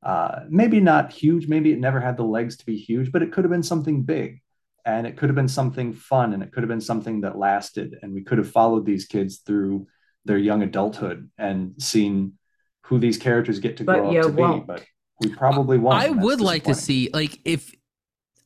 [0.02, 1.48] uh, maybe not huge.
[1.48, 4.02] Maybe it never had the legs to be huge, but it could have been something
[4.02, 4.42] big,
[4.84, 7.96] and it could have been something fun, and it could have been something that lasted.
[8.02, 9.86] And we could have followed these kids through
[10.26, 12.34] their young adulthood and seen
[12.82, 14.42] who these characters get to But grow up to be.
[14.42, 14.66] won't.
[14.66, 14.84] But
[15.20, 15.96] we probably won't.
[16.02, 17.72] I would like to see like if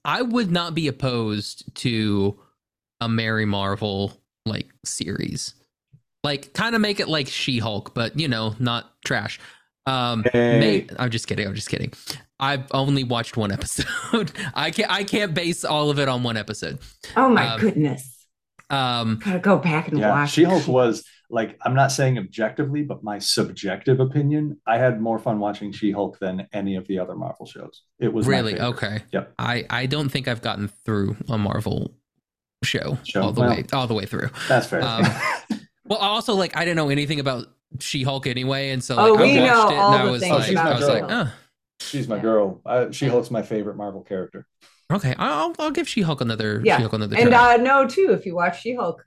[0.05, 2.39] I would not be opposed to
[3.01, 4.13] a Mary Marvel
[4.47, 5.55] like series.
[6.23, 9.39] Like kind of make it like She-Hulk, but you know, not trash.
[9.87, 10.59] Um Hey.
[10.59, 11.93] may- I'm just kidding, I'm just kidding.
[12.41, 14.33] I've only watched one episode.
[14.55, 16.79] I can't I can't base all of it on one episode.
[17.17, 18.27] oh my um, goodness!
[18.71, 20.31] Um Gotta go back and Yeah, watch.
[20.33, 21.05] She Hulk was
[21.35, 25.91] like I'm not saying objectively, but my subjective opinion, I had more fun watching She
[25.91, 27.83] Hulk than any of the other Marvel shows.
[27.99, 29.03] It was really okay.
[29.13, 29.35] Yep.
[29.39, 31.93] I I don't think I've gotten through a Marvel
[32.63, 33.51] show, Show, all the well.
[33.51, 34.31] way all the way through.
[34.49, 34.83] That's fair.
[34.83, 35.05] Um,
[35.87, 37.47] Well, also like I didn't know anything about
[37.79, 40.53] She-Hulk anyway, and so like, Oh, I we watched know it and I was like,
[40.53, 41.33] about I was like, oh,
[41.81, 42.23] She's my Yeah.
[42.23, 42.61] girl.
[42.65, 44.47] Uh, she Hulk's my favorite Marvel character.
[44.91, 46.77] okay, I'll I'll give She-Hulk another Yeah.
[46.77, 47.55] She-Hulk another and try.
[47.55, 48.13] uh, no, too.
[48.19, 49.05] If you watch She-Hulk,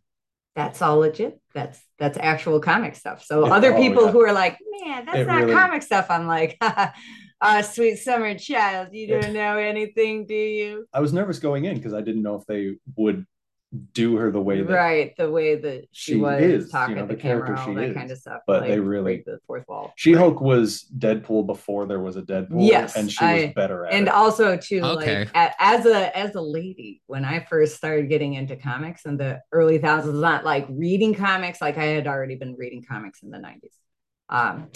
[0.57, 1.39] that's all legit.
[1.53, 3.23] That's that's actual comic stuff.
[3.23, 4.11] So It- other oh, people yeah.
[4.11, 6.07] who are like, man, that's It not really- comic stuff.
[6.09, 10.87] I'm like, ah, sweet summer child, you don't know anything, do you?
[10.91, 13.25] I was nervous going in because I didn't know if they would
[13.93, 16.95] do her the way that right, the way that she, she was is, you talking
[16.95, 17.95] know, at the the, camera, character all she that is.
[17.95, 18.41] kind of stuff.
[18.47, 19.91] But they really- the fourth wall.
[19.97, 22.65] She Hulk was Deadpool before there was a Deadpool.
[22.65, 23.97] Yes, and she I- was better at it.
[23.97, 24.13] and it.
[24.13, 25.19] also too Okay.
[25.25, 29.17] like a, as a as a lady when i first started getting into comics in
[29.17, 33.29] the early thousands not like reading comics like i had already been reading comics in
[33.31, 33.73] the 90s
[34.29, 34.69] um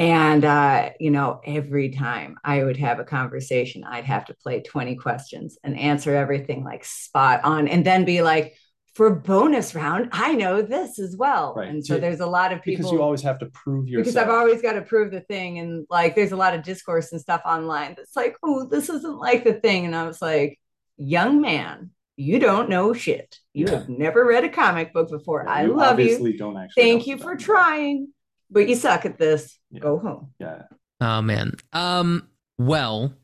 [0.00, 4.60] and uh you know every time i would have a conversation i'd have to play
[4.62, 8.56] 20 questions and answer everything like spot on and then be like
[8.94, 11.68] for bonus round i know this as well Right.
[11.68, 14.04] and so Yeah, there's a lot of people because you always have to prove yourself.
[14.06, 15.58] because I've always got to prove the thing.
[15.58, 19.18] And like, there's a lot of discourse and stuff online that's like, oh, this isn't
[19.18, 19.84] like the thing.
[19.86, 20.58] And I was like,
[20.96, 23.38] young man, you don't know shit.
[23.52, 23.72] You Yeah.
[23.78, 25.46] have never read a comic book before.
[25.48, 26.16] I You love you.
[26.36, 26.82] Don't actually.
[26.82, 28.08] Thank you for trying.
[28.50, 29.58] But you suck at this.
[29.70, 29.80] Yeah.
[29.80, 30.32] Go home.
[30.38, 30.62] Yeah.
[31.00, 31.54] Oh man.
[31.72, 32.28] Um.
[32.58, 33.14] Well.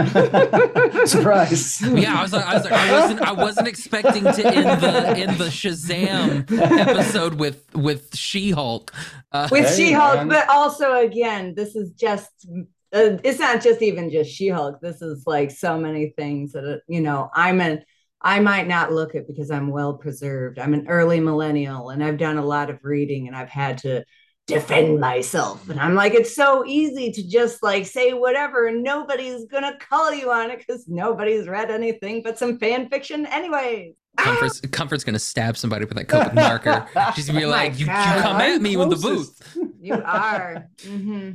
[1.04, 1.82] Surprise.
[1.82, 5.08] Yeah, I was like, I was like, I wasn't, I wasn't expecting to end the
[5.18, 8.94] end the Shazam episode with with She Hulk.
[9.32, 12.30] Uh, With Hey, She-Hulk, but also again, this is just.
[12.92, 14.80] Uh, it's not just even just She-Hulk.
[14.80, 17.30] This is like so many things that uh, you know.
[17.34, 17.84] I'm an.
[18.22, 20.58] I might not look it because I'm well preserved.
[20.58, 24.04] I'm an early millennial, and I've done a lot of reading, and I've had to
[24.50, 25.68] defend myself.
[25.68, 30.12] And I'm like, it's so easy to just like say whatever, and nobody's gonna call
[30.12, 33.94] you on it because nobody's read anything but some fan fiction, anyways.
[34.16, 36.86] Comfort's Comfort's gonna stab somebody with that Copic marker.
[37.14, 39.56] She's gonna be Oh like, you, you come at me with the booth.
[39.80, 40.66] You are.
[40.84, 41.30] hmm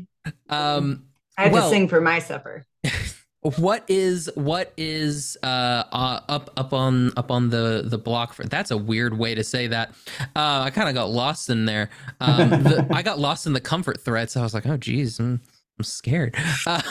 [0.50, 1.06] Um.
[1.38, 2.66] I had Well- to sing for my supper.
[3.58, 8.44] what is what is uh, uh up up on up on the the block for
[8.44, 9.90] that's a weird way to say that.
[10.36, 11.90] Uh i kind of got lost in there.
[12.20, 15.42] Um the, i got lost in the comfort threats i was like oh geez i'm,
[15.78, 16.36] I'm scared.
[16.68, 16.82] Uh,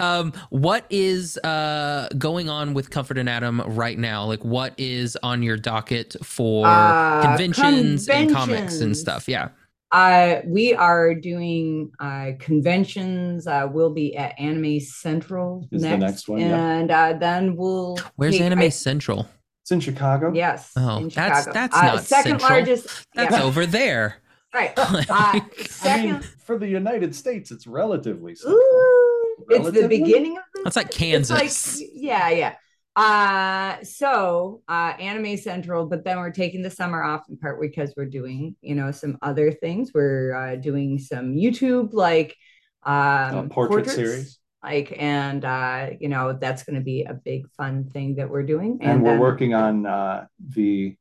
[0.00, 4.24] um what is uh going on with comfort and adam right now?
[4.24, 9.28] Like what is on your docket for Uh, conventions, and comics and stuff?
[9.28, 9.48] Yeah
[9.94, 13.46] Uh, we are doing uh, conventions.
[13.46, 16.56] Uh, we'll be at Anime Central Is the next, next one, yeah.
[16.78, 17.96] and uh, then we'll.
[18.16, 19.28] where's take- anime I- central
[19.62, 20.32] It's in Chicago.
[20.34, 20.72] yes.
[20.76, 22.50] Oh, in that's- that's Uh, not second central.
[22.50, 23.06] largest.
[23.14, 24.16] that's yeah, over there
[24.52, 24.72] right.
[24.78, 26.24] Uh, I mean, second.
[26.44, 28.58] for the United States, it's relatively simple.
[28.58, 31.80] Ooh, it's the beginning of the That's like It's Kansas.
[31.80, 32.54] like, yeah, yeah.
[32.96, 37.92] Uh, so uh, Anime Central, but then we're taking the summer off in part because
[37.96, 39.90] we're doing, you know, some other things.
[39.92, 42.36] We're uh, doing some YouTube like
[42.84, 44.38] um, portrait portraits, series.
[44.62, 48.44] like, and uh, you know, that's going to be a big fun thing that we're
[48.44, 48.78] doing.
[48.80, 50.96] And, we're then- working on uh, the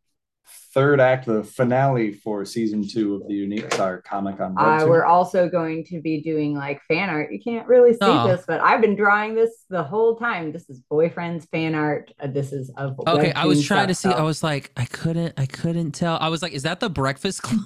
[0.73, 4.89] third act, the finale for season two of the Unique Star comic on Uh, Webtoon.
[4.89, 7.31] we're also going to be doing like fan art.
[7.31, 8.27] You can't really see Oh.
[8.27, 10.51] this, but I've been drawing this the whole time.
[10.51, 12.11] This is boyfriend's fan art.
[12.19, 14.09] Uh, this is of Okay, I was webtoon trying to see.
[14.09, 16.17] stuff, I was like, I couldn't, I couldn't tell.
[16.19, 17.61] I was like, is that the Breakfast Club?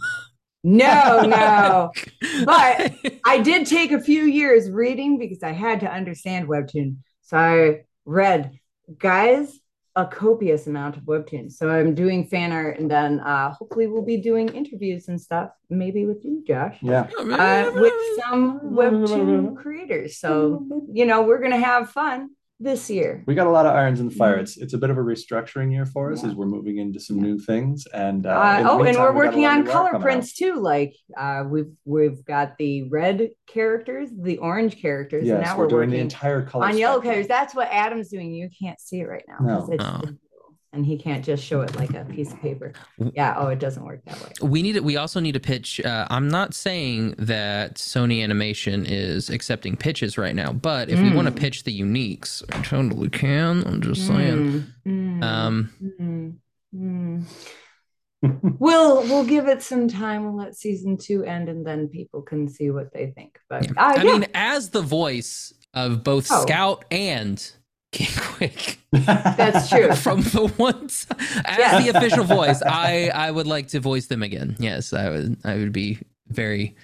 [0.63, 1.91] No, no.
[2.45, 2.93] But
[3.25, 6.97] I did take a few years reading because I had to understand Webtoon.
[7.21, 8.59] So I read,
[8.97, 9.57] guys,
[9.97, 11.53] a copious amount of webtoons.
[11.53, 15.49] So I'm doing fan art and then uh, hopefully we'll be doing interviews and stuff,
[15.71, 17.10] maybe with you, Josh, yeah.
[17.19, 20.19] uh, with some Webtoon creators.
[20.19, 23.23] So, you know, we're going to have fun this year.
[23.27, 24.37] We got a lot of irons in the fire.
[24.37, 24.41] Mhm.
[24.41, 26.29] It's it's a bit of a restructuring year for us Yeah.
[26.29, 27.85] as we're moving into some new things.
[27.93, 30.55] And uh, Uh, in the oh, and we're we working on color coming prints too.
[30.55, 35.65] Like uh, we've we've got the red characters, the orange characters, Yes, and now we're,
[35.65, 37.13] we're, doing the entire color on yellow spectrum.
[37.13, 37.27] colors.
[37.27, 38.33] That's what Adam's doing.
[38.33, 39.45] You can't see it right now.
[39.45, 39.67] No.
[39.71, 40.01] it's Oh.
[40.77, 42.71] And he can't just show it like a piece of paper.
[43.15, 43.33] Yeah.
[43.35, 44.29] Oh, it doesn't work that way.
[44.47, 44.73] we need.
[44.73, 45.81] to- We also need to pitch.
[45.83, 51.11] Uh, I'm not saying that Sony Animation is accepting pitches right now, but if we
[51.13, 51.39] want to Mm.
[51.39, 53.63] pitch the uniques, I totally can.
[53.65, 54.65] I'm just saying.
[54.87, 56.35] Mm, mm, Um, mm,
[56.75, 57.23] mm.
[58.59, 60.23] We'll we'll give it some time.
[60.23, 63.37] We'll let season two end, and then people can see what they think.
[63.49, 63.71] But yeah.
[63.77, 64.03] uh, I yeah.
[64.03, 66.41] mean, as the voice of both Oh.
[66.41, 67.51] Scout and
[68.17, 68.80] Quick.
[68.91, 69.91] That's true.
[69.95, 71.08] From the ones
[71.45, 71.84] as Yes.
[71.84, 74.56] the official voice, I I would like to voice them again.
[74.60, 75.38] Yes, I would.
[75.45, 76.76] I would be very,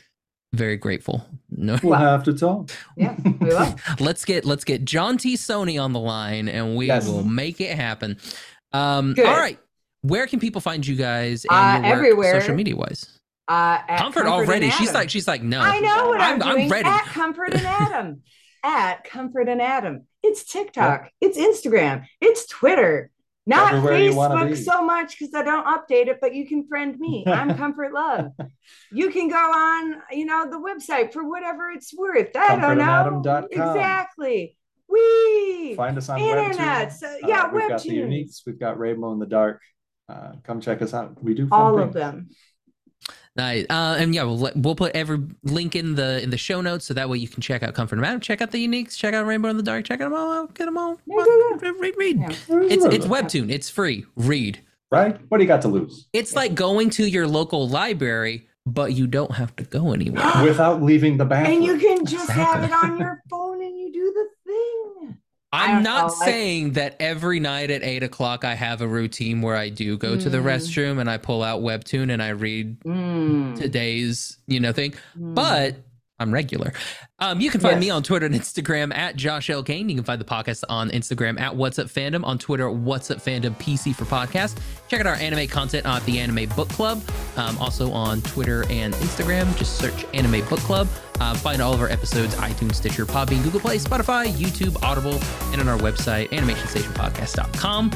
[0.54, 1.26] very grateful.
[1.50, 2.72] No, we'll have to talk.
[2.96, 3.76] yeah, we will.
[4.00, 5.36] let's get let's get John T.
[5.36, 7.08] Sony on the line, and we Yes.
[7.08, 8.18] will make it happen.
[8.72, 9.26] Um, Good.
[9.28, 9.60] all right,
[10.02, 11.46] where can people find you guys?
[11.50, 12.42] Uh, And your work, everywhere.
[12.42, 13.20] social media wise.
[13.48, 14.70] Uh, at Comfort, already.
[14.72, 15.60] She's like she's like no.
[15.60, 16.70] I know what I'm, I'm- I'm doing.
[16.70, 16.88] ready.
[16.90, 18.22] At Comfort and Adam.
[18.64, 20.08] at Comfort and Adam.
[20.24, 21.10] It's TikTok.
[21.22, 22.06] It's Instagram.
[22.22, 23.12] It's Twitter.
[23.46, 27.26] Not Everywhere Facebook so much because I don't update it, but you can friend me.
[27.28, 28.32] I'm Comfort Love.
[28.90, 32.34] You can go on, you know, the website for whatever it's worth.
[32.38, 33.46] I don't know.
[33.52, 34.58] Exactly.
[34.88, 36.90] We Find us on Internet.
[36.90, 36.92] Webtoon.
[36.94, 38.42] So, yeah, we've got the uniques.
[38.46, 39.62] We've got Rainbow in the Dark.
[40.08, 41.22] Uh, come check us out.
[41.22, 41.88] We do all things.
[41.88, 42.30] of them.
[43.36, 43.66] Nice.
[43.70, 46.94] Uh, and yeah, we'll we'll put every link in the in the show notes so
[46.94, 49.26] that way you can check out Comfort and Adam, check out the uniques, check out
[49.26, 51.00] Rainbow in the Dark, check them all out, get them all.
[51.08, 52.20] Yeah, yeah, Read, read, read.
[52.20, 52.30] Yeah.
[52.50, 53.52] It's it's webtoon.
[53.52, 54.06] It's free.
[54.16, 54.60] Read.
[54.92, 55.18] right.
[55.30, 59.08] What do you got to lose It's like going to your local library, but you
[59.08, 60.32] don't have to go anywhere.
[60.44, 61.56] without leaving the bathroom?
[61.56, 64.30] And you can just have it on your phone and you do the thing.
[64.30, 64.33] I
[65.54, 69.42] I'm not know, like- saying that every night at eight o'clock I have a routine
[69.42, 70.46] where I do go to the Mm.
[70.46, 73.56] restroom and I pull out webtoon and I read Mm.
[73.60, 75.36] today's you know thing, Mm.
[75.36, 75.76] but
[76.24, 76.74] I'm regular.
[77.20, 79.62] Um, you can find me on Twitter and Instagram at Josh L.
[79.62, 79.90] Kane.
[79.90, 83.20] You can find the podcast on Instagram at What's Up Fandom, on Twitter, What's Up
[83.20, 84.58] Fandom PC for podcast.
[84.88, 87.04] Check out our anime content on the Anime Book Club.
[87.36, 90.88] Um, also on Twitter and Instagram, just search Anime Book Club.
[91.20, 95.20] Uh, find all of our episodes iTunes, Stitcher, Podbean, Google Play, Spotify, YouTube, Audible,
[95.52, 97.92] and on our website, animationstationpodcast.com.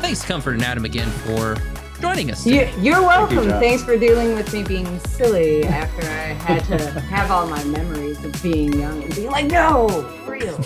[0.00, 1.56] Thanks, Comfort and Adam, again for
[2.04, 2.46] joining us.
[2.46, 3.48] You, you're welcome.
[3.48, 3.60] Josh.
[3.60, 8.22] Thanks for dealing with me being silly after I had to have all my memories
[8.22, 9.86] of being young and being like, no,
[10.26, 10.60] real.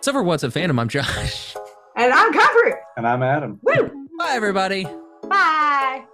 [0.00, 0.80] So for What's Up Fandom.
[0.80, 1.54] I'm Josh.
[1.96, 2.80] And I'm Comfort.
[2.96, 3.60] And I'm Adam.
[3.62, 4.08] Woo!
[4.16, 4.84] Bye, everybody.
[5.28, 6.04] Bye.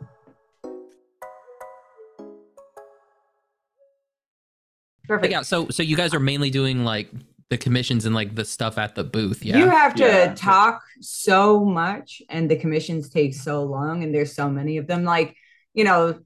[5.07, 5.31] Perfect.
[5.31, 7.09] yeah, so so you guys are mainly doing like
[7.51, 9.45] the commissions and like the stuff at the booth.
[9.45, 9.59] Yeah.
[9.59, 10.35] You have to Yeah.
[10.35, 15.05] talk so much, and the commissions take so long, and there's so many of them.
[15.05, 15.37] Like,
[15.75, 16.19] you know,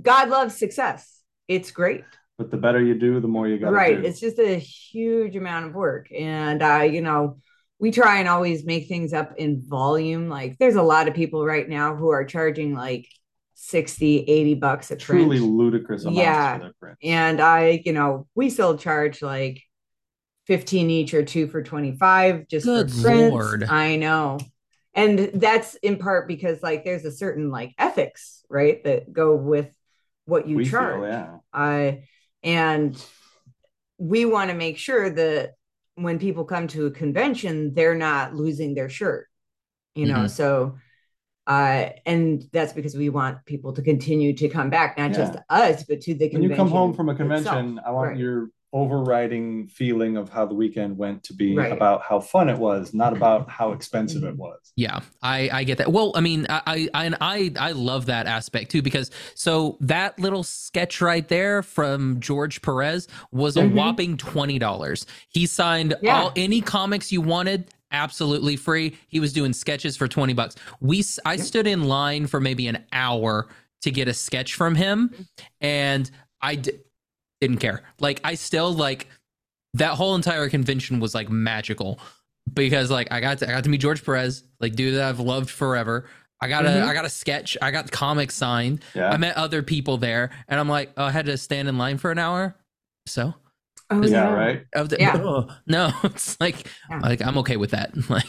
[0.00, 1.22] God loves success.
[1.48, 2.02] It's great.
[2.36, 4.06] But the better you do, the more you got right do.
[4.08, 7.38] it's just a huge amount of work and uh you know
[7.78, 11.46] we try and always make things up in volume like there's a lot of people
[11.46, 13.06] right now who are charging like
[13.54, 16.54] 60 80 bucks a print Truly ludicrous amounts Yeah.
[16.56, 16.98] for their print.
[17.04, 19.62] and i you know we still charge like
[20.46, 23.30] 15 each or two for 25 just Good for prints.
[23.32, 23.64] Lord.
[23.64, 24.38] i know
[24.94, 29.70] and that's in part because like there's a certain like ethics right that go with
[30.26, 31.36] what you we charge feel, yeah.
[31.52, 32.04] I
[32.42, 33.02] and
[33.98, 35.52] we want to make sure that
[35.94, 39.28] when people come to a convention, they're not losing their shirt,
[39.94, 40.24] you know.
[40.24, 40.30] Mhm.
[40.30, 40.76] So,
[41.46, 45.84] uh, and that's because we want people to continue to come back, not just us,
[45.84, 46.50] but to the When convention.
[46.50, 47.28] you come home from a itself.
[47.30, 48.18] convention, I want Right.
[48.18, 51.72] your overriding feeling of how the weekend went to be Right.
[51.72, 54.38] about how fun it was, not about how expensive it Mhm.
[54.38, 54.72] was.
[54.76, 55.90] Yeah, I I get that.
[55.92, 60.18] Well, I mean, I I and I I love that aspect too because so that
[60.18, 63.74] little sketch right there from George Perez was a Mhm.
[63.74, 65.06] whopping twenty dollars.
[65.28, 66.20] He signed Yeah.
[66.22, 67.66] all any comics you wanted.
[67.92, 68.96] Absolutely free.
[69.06, 70.56] He was doing sketches for 20 bucks.
[70.80, 73.46] We s- I stood in line for maybe an hour
[73.82, 75.14] to get a sketch from him
[75.60, 76.10] and
[76.42, 76.72] I d-
[77.46, 77.82] didn't care.
[78.00, 79.08] Like I still like
[79.74, 81.98] that whole entire convention was like magical
[82.52, 85.20] because like I got to, I got to meet George Perez, like dude that I've
[85.20, 86.08] loved forever.
[86.40, 86.84] I got a Mhm.
[86.86, 87.56] I got a sketch.
[87.62, 88.82] I got comics signed.
[88.94, 89.08] Yeah.
[89.10, 91.96] I met other people there, and I'm like, oh, I had to stand in line
[91.98, 92.54] for an hour.
[93.06, 93.34] So
[93.90, 94.64] Oh, yeah, right.
[94.74, 95.16] I was- Yeah.
[95.16, 96.98] oh, no, it's like Yeah.
[97.00, 97.92] like I'm okay with that.
[98.10, 98.26] Like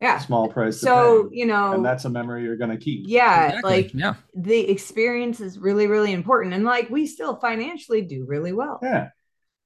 [0.00, 0.18] Yeah.
[0.18, 1.36] Small price So pay.
[1.38, 3.04] you know, and that's a memory you're going to keep.
[3.06, 3.70] yeah, exactly.
[3.82, 8.52] like yeah, the experience is really, really important, and like we still financially do really
[8.52, 8.78] well.
[8.82, 9.08] Yeah.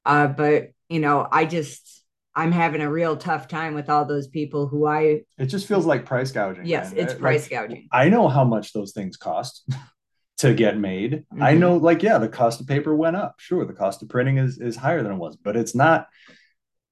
[0.07, 2.03] Uh, but you know, I just
[2.35, 5.85] I'm having a real tough time with all those people who I It just feels
[5.85, 6.64] like price gouging.
[6.66, 7.01] yes, man.
[7.05, 7.89] it's price like, gouging.
[7.91, 9.68] I know how much those things cost
[10.39, 11.24] to get made.
[11.41, 11.59] I Mhm.
[11.59, 13.35] know, like, yeah, the cost of paper went up.
[13.39, 16.07] Sure, the cost of printing is is higher than it was, but it's not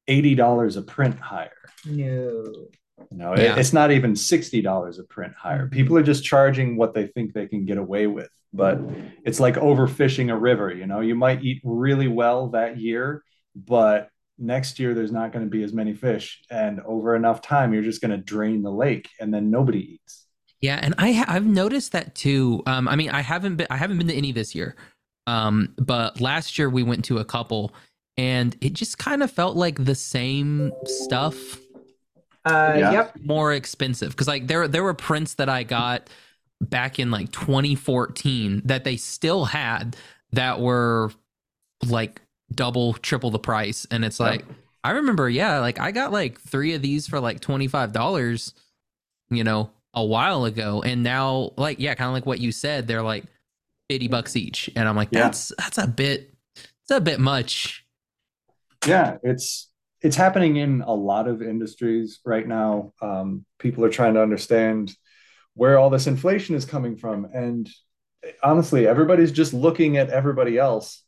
[0.08, 1.52] eighty dollars a print higher.
[1.86, 2.42] No.
[3.10, 3.56] No, it- Yeah.
[3.58, 5.66] it's not even sixty dollars a print higher.
[5.68, 8.28] People are just charging what they think they can get away with.
[8.52, 8.80] But
[9.24, 10.72] it's like overfishing a river.
[10.72, 13.22] You know, you might eat really well that year,
[13.54, 17.74] but next year there's not going to be as many fish, and over enough time,
[17.74, 20.26] you're just going to drain the lake, and then nobody eats.
[20.60, 22.62] yeah, and I I've noticed that too.
[22.66, 24.76] Um, I mean, I haven't been I haven't been to any this year,
[25.26, 27.72] um, but last year we went to a couple,
[28.16, 31.58] and it just kind of felt like the same stuff.
[32.44, 32.92] Uh, Yeah.
[32.92, 33.16] Yep.
[33.24, 36.08] more expensive because like there there were prints that I got
[36.60, 39.96] back in like 2014 that they still had
[40.32, 41.10] that were
[41.86, 42.20] like
[42.54, 44.44] double triple the price and it's like
[44.82, 48.52] I remember yeah like I got like 3 of these for like $25
[49.30, 52.86] you know a while ago and now like yeah kind of like what you said
[52.86, 53.24] they're like
[53.90, 55.24] 50 bucks each and I'm like Yeah.
[55.24, 57.84] that's that's a bit it's a bit much
[58.86, 59.67] yeah it's
[60.00, 62.92] it's happening in a lot of industries right now.
[63.02, 64.94] Um, people are trying to understand
[65.54, 67.26] where all this inflation is coming from.
[67.34, 67.68] And
[68.42, 71.02] honestly everybody's just looking at everybody else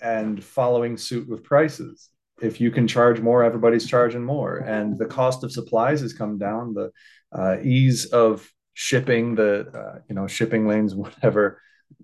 [0.00, 2.08] and following suit with prices.
[2.40, 4.56] If you can charge more everybody's charging more.
[4.56, 6.74] And the cost of supplies has come down.
[6.74, 6.90] The
[7.32, 11.60] uh, ease of shipping the uh, you know shipping lanes whatever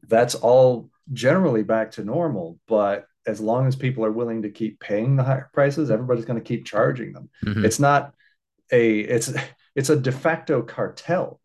[0.07, 2.59] that's all generally back to normal.
[2.69, 6.43] But as long as people are willing to keep paying the higher prices everybody's going
[6.43, 7.29] to keep charging them.
[7.45, 7.65] Mhm.
[7.65, 8.15] it's not
[8.73, 9.33] a it's
[9.79, 11.41] it's a de facto cartel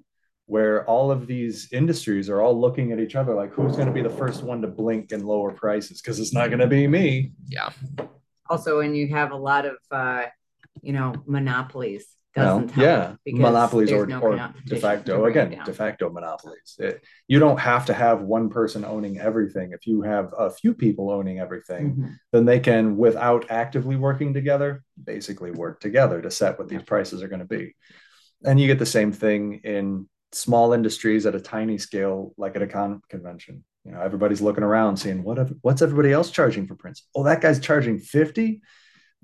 [0.46, 3.94] where all of these industries are all looking at each other like who's going to
[3.94, 6.02] be the first one to blink and lower prices?
[6.02, 7.32] Because it's not going to be me.
[7.48, 7.70] Yeah.
[8.50, 10.26] Also, when you have a lot of uh,
[10.82, 12.78] you know, monopolies Well, doesn't help.
[12.78, 16.76] yeah, monopolies or, no or de facto again de facto monopolies.
[16.80, 19.72] It- you don't have to have one person owning everything.
[19.72, 22.16] If you have a few people owning everything, Mhm.
[22.32, 27.22] then they can, without actively working together, basically work together to set what these prices
[27.24, 27.76] are going to be.
[28.44, 32.62] And you get the same thing in small industries at a tiny scale, like at
[32.62, 33.64] a con convention.
[33.86, 37.08] You know, everybody's looking around, seeing what what's everybody else charging for prints.
[37.14, 38.62] Oh, that guy's charging fifty.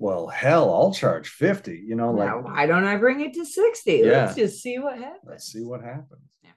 [0.00, 1.76] Well, hell, I'll charge fifty.
[1.86, 3.92] You know, like Now, why don't I bring it to 60?
[3.92, 4.24] Yeah.
[4.24, 5.20] Let's just see what happens.
[5.26, 6.22] let's see what happens.
[6.42, 6.50] Yeah.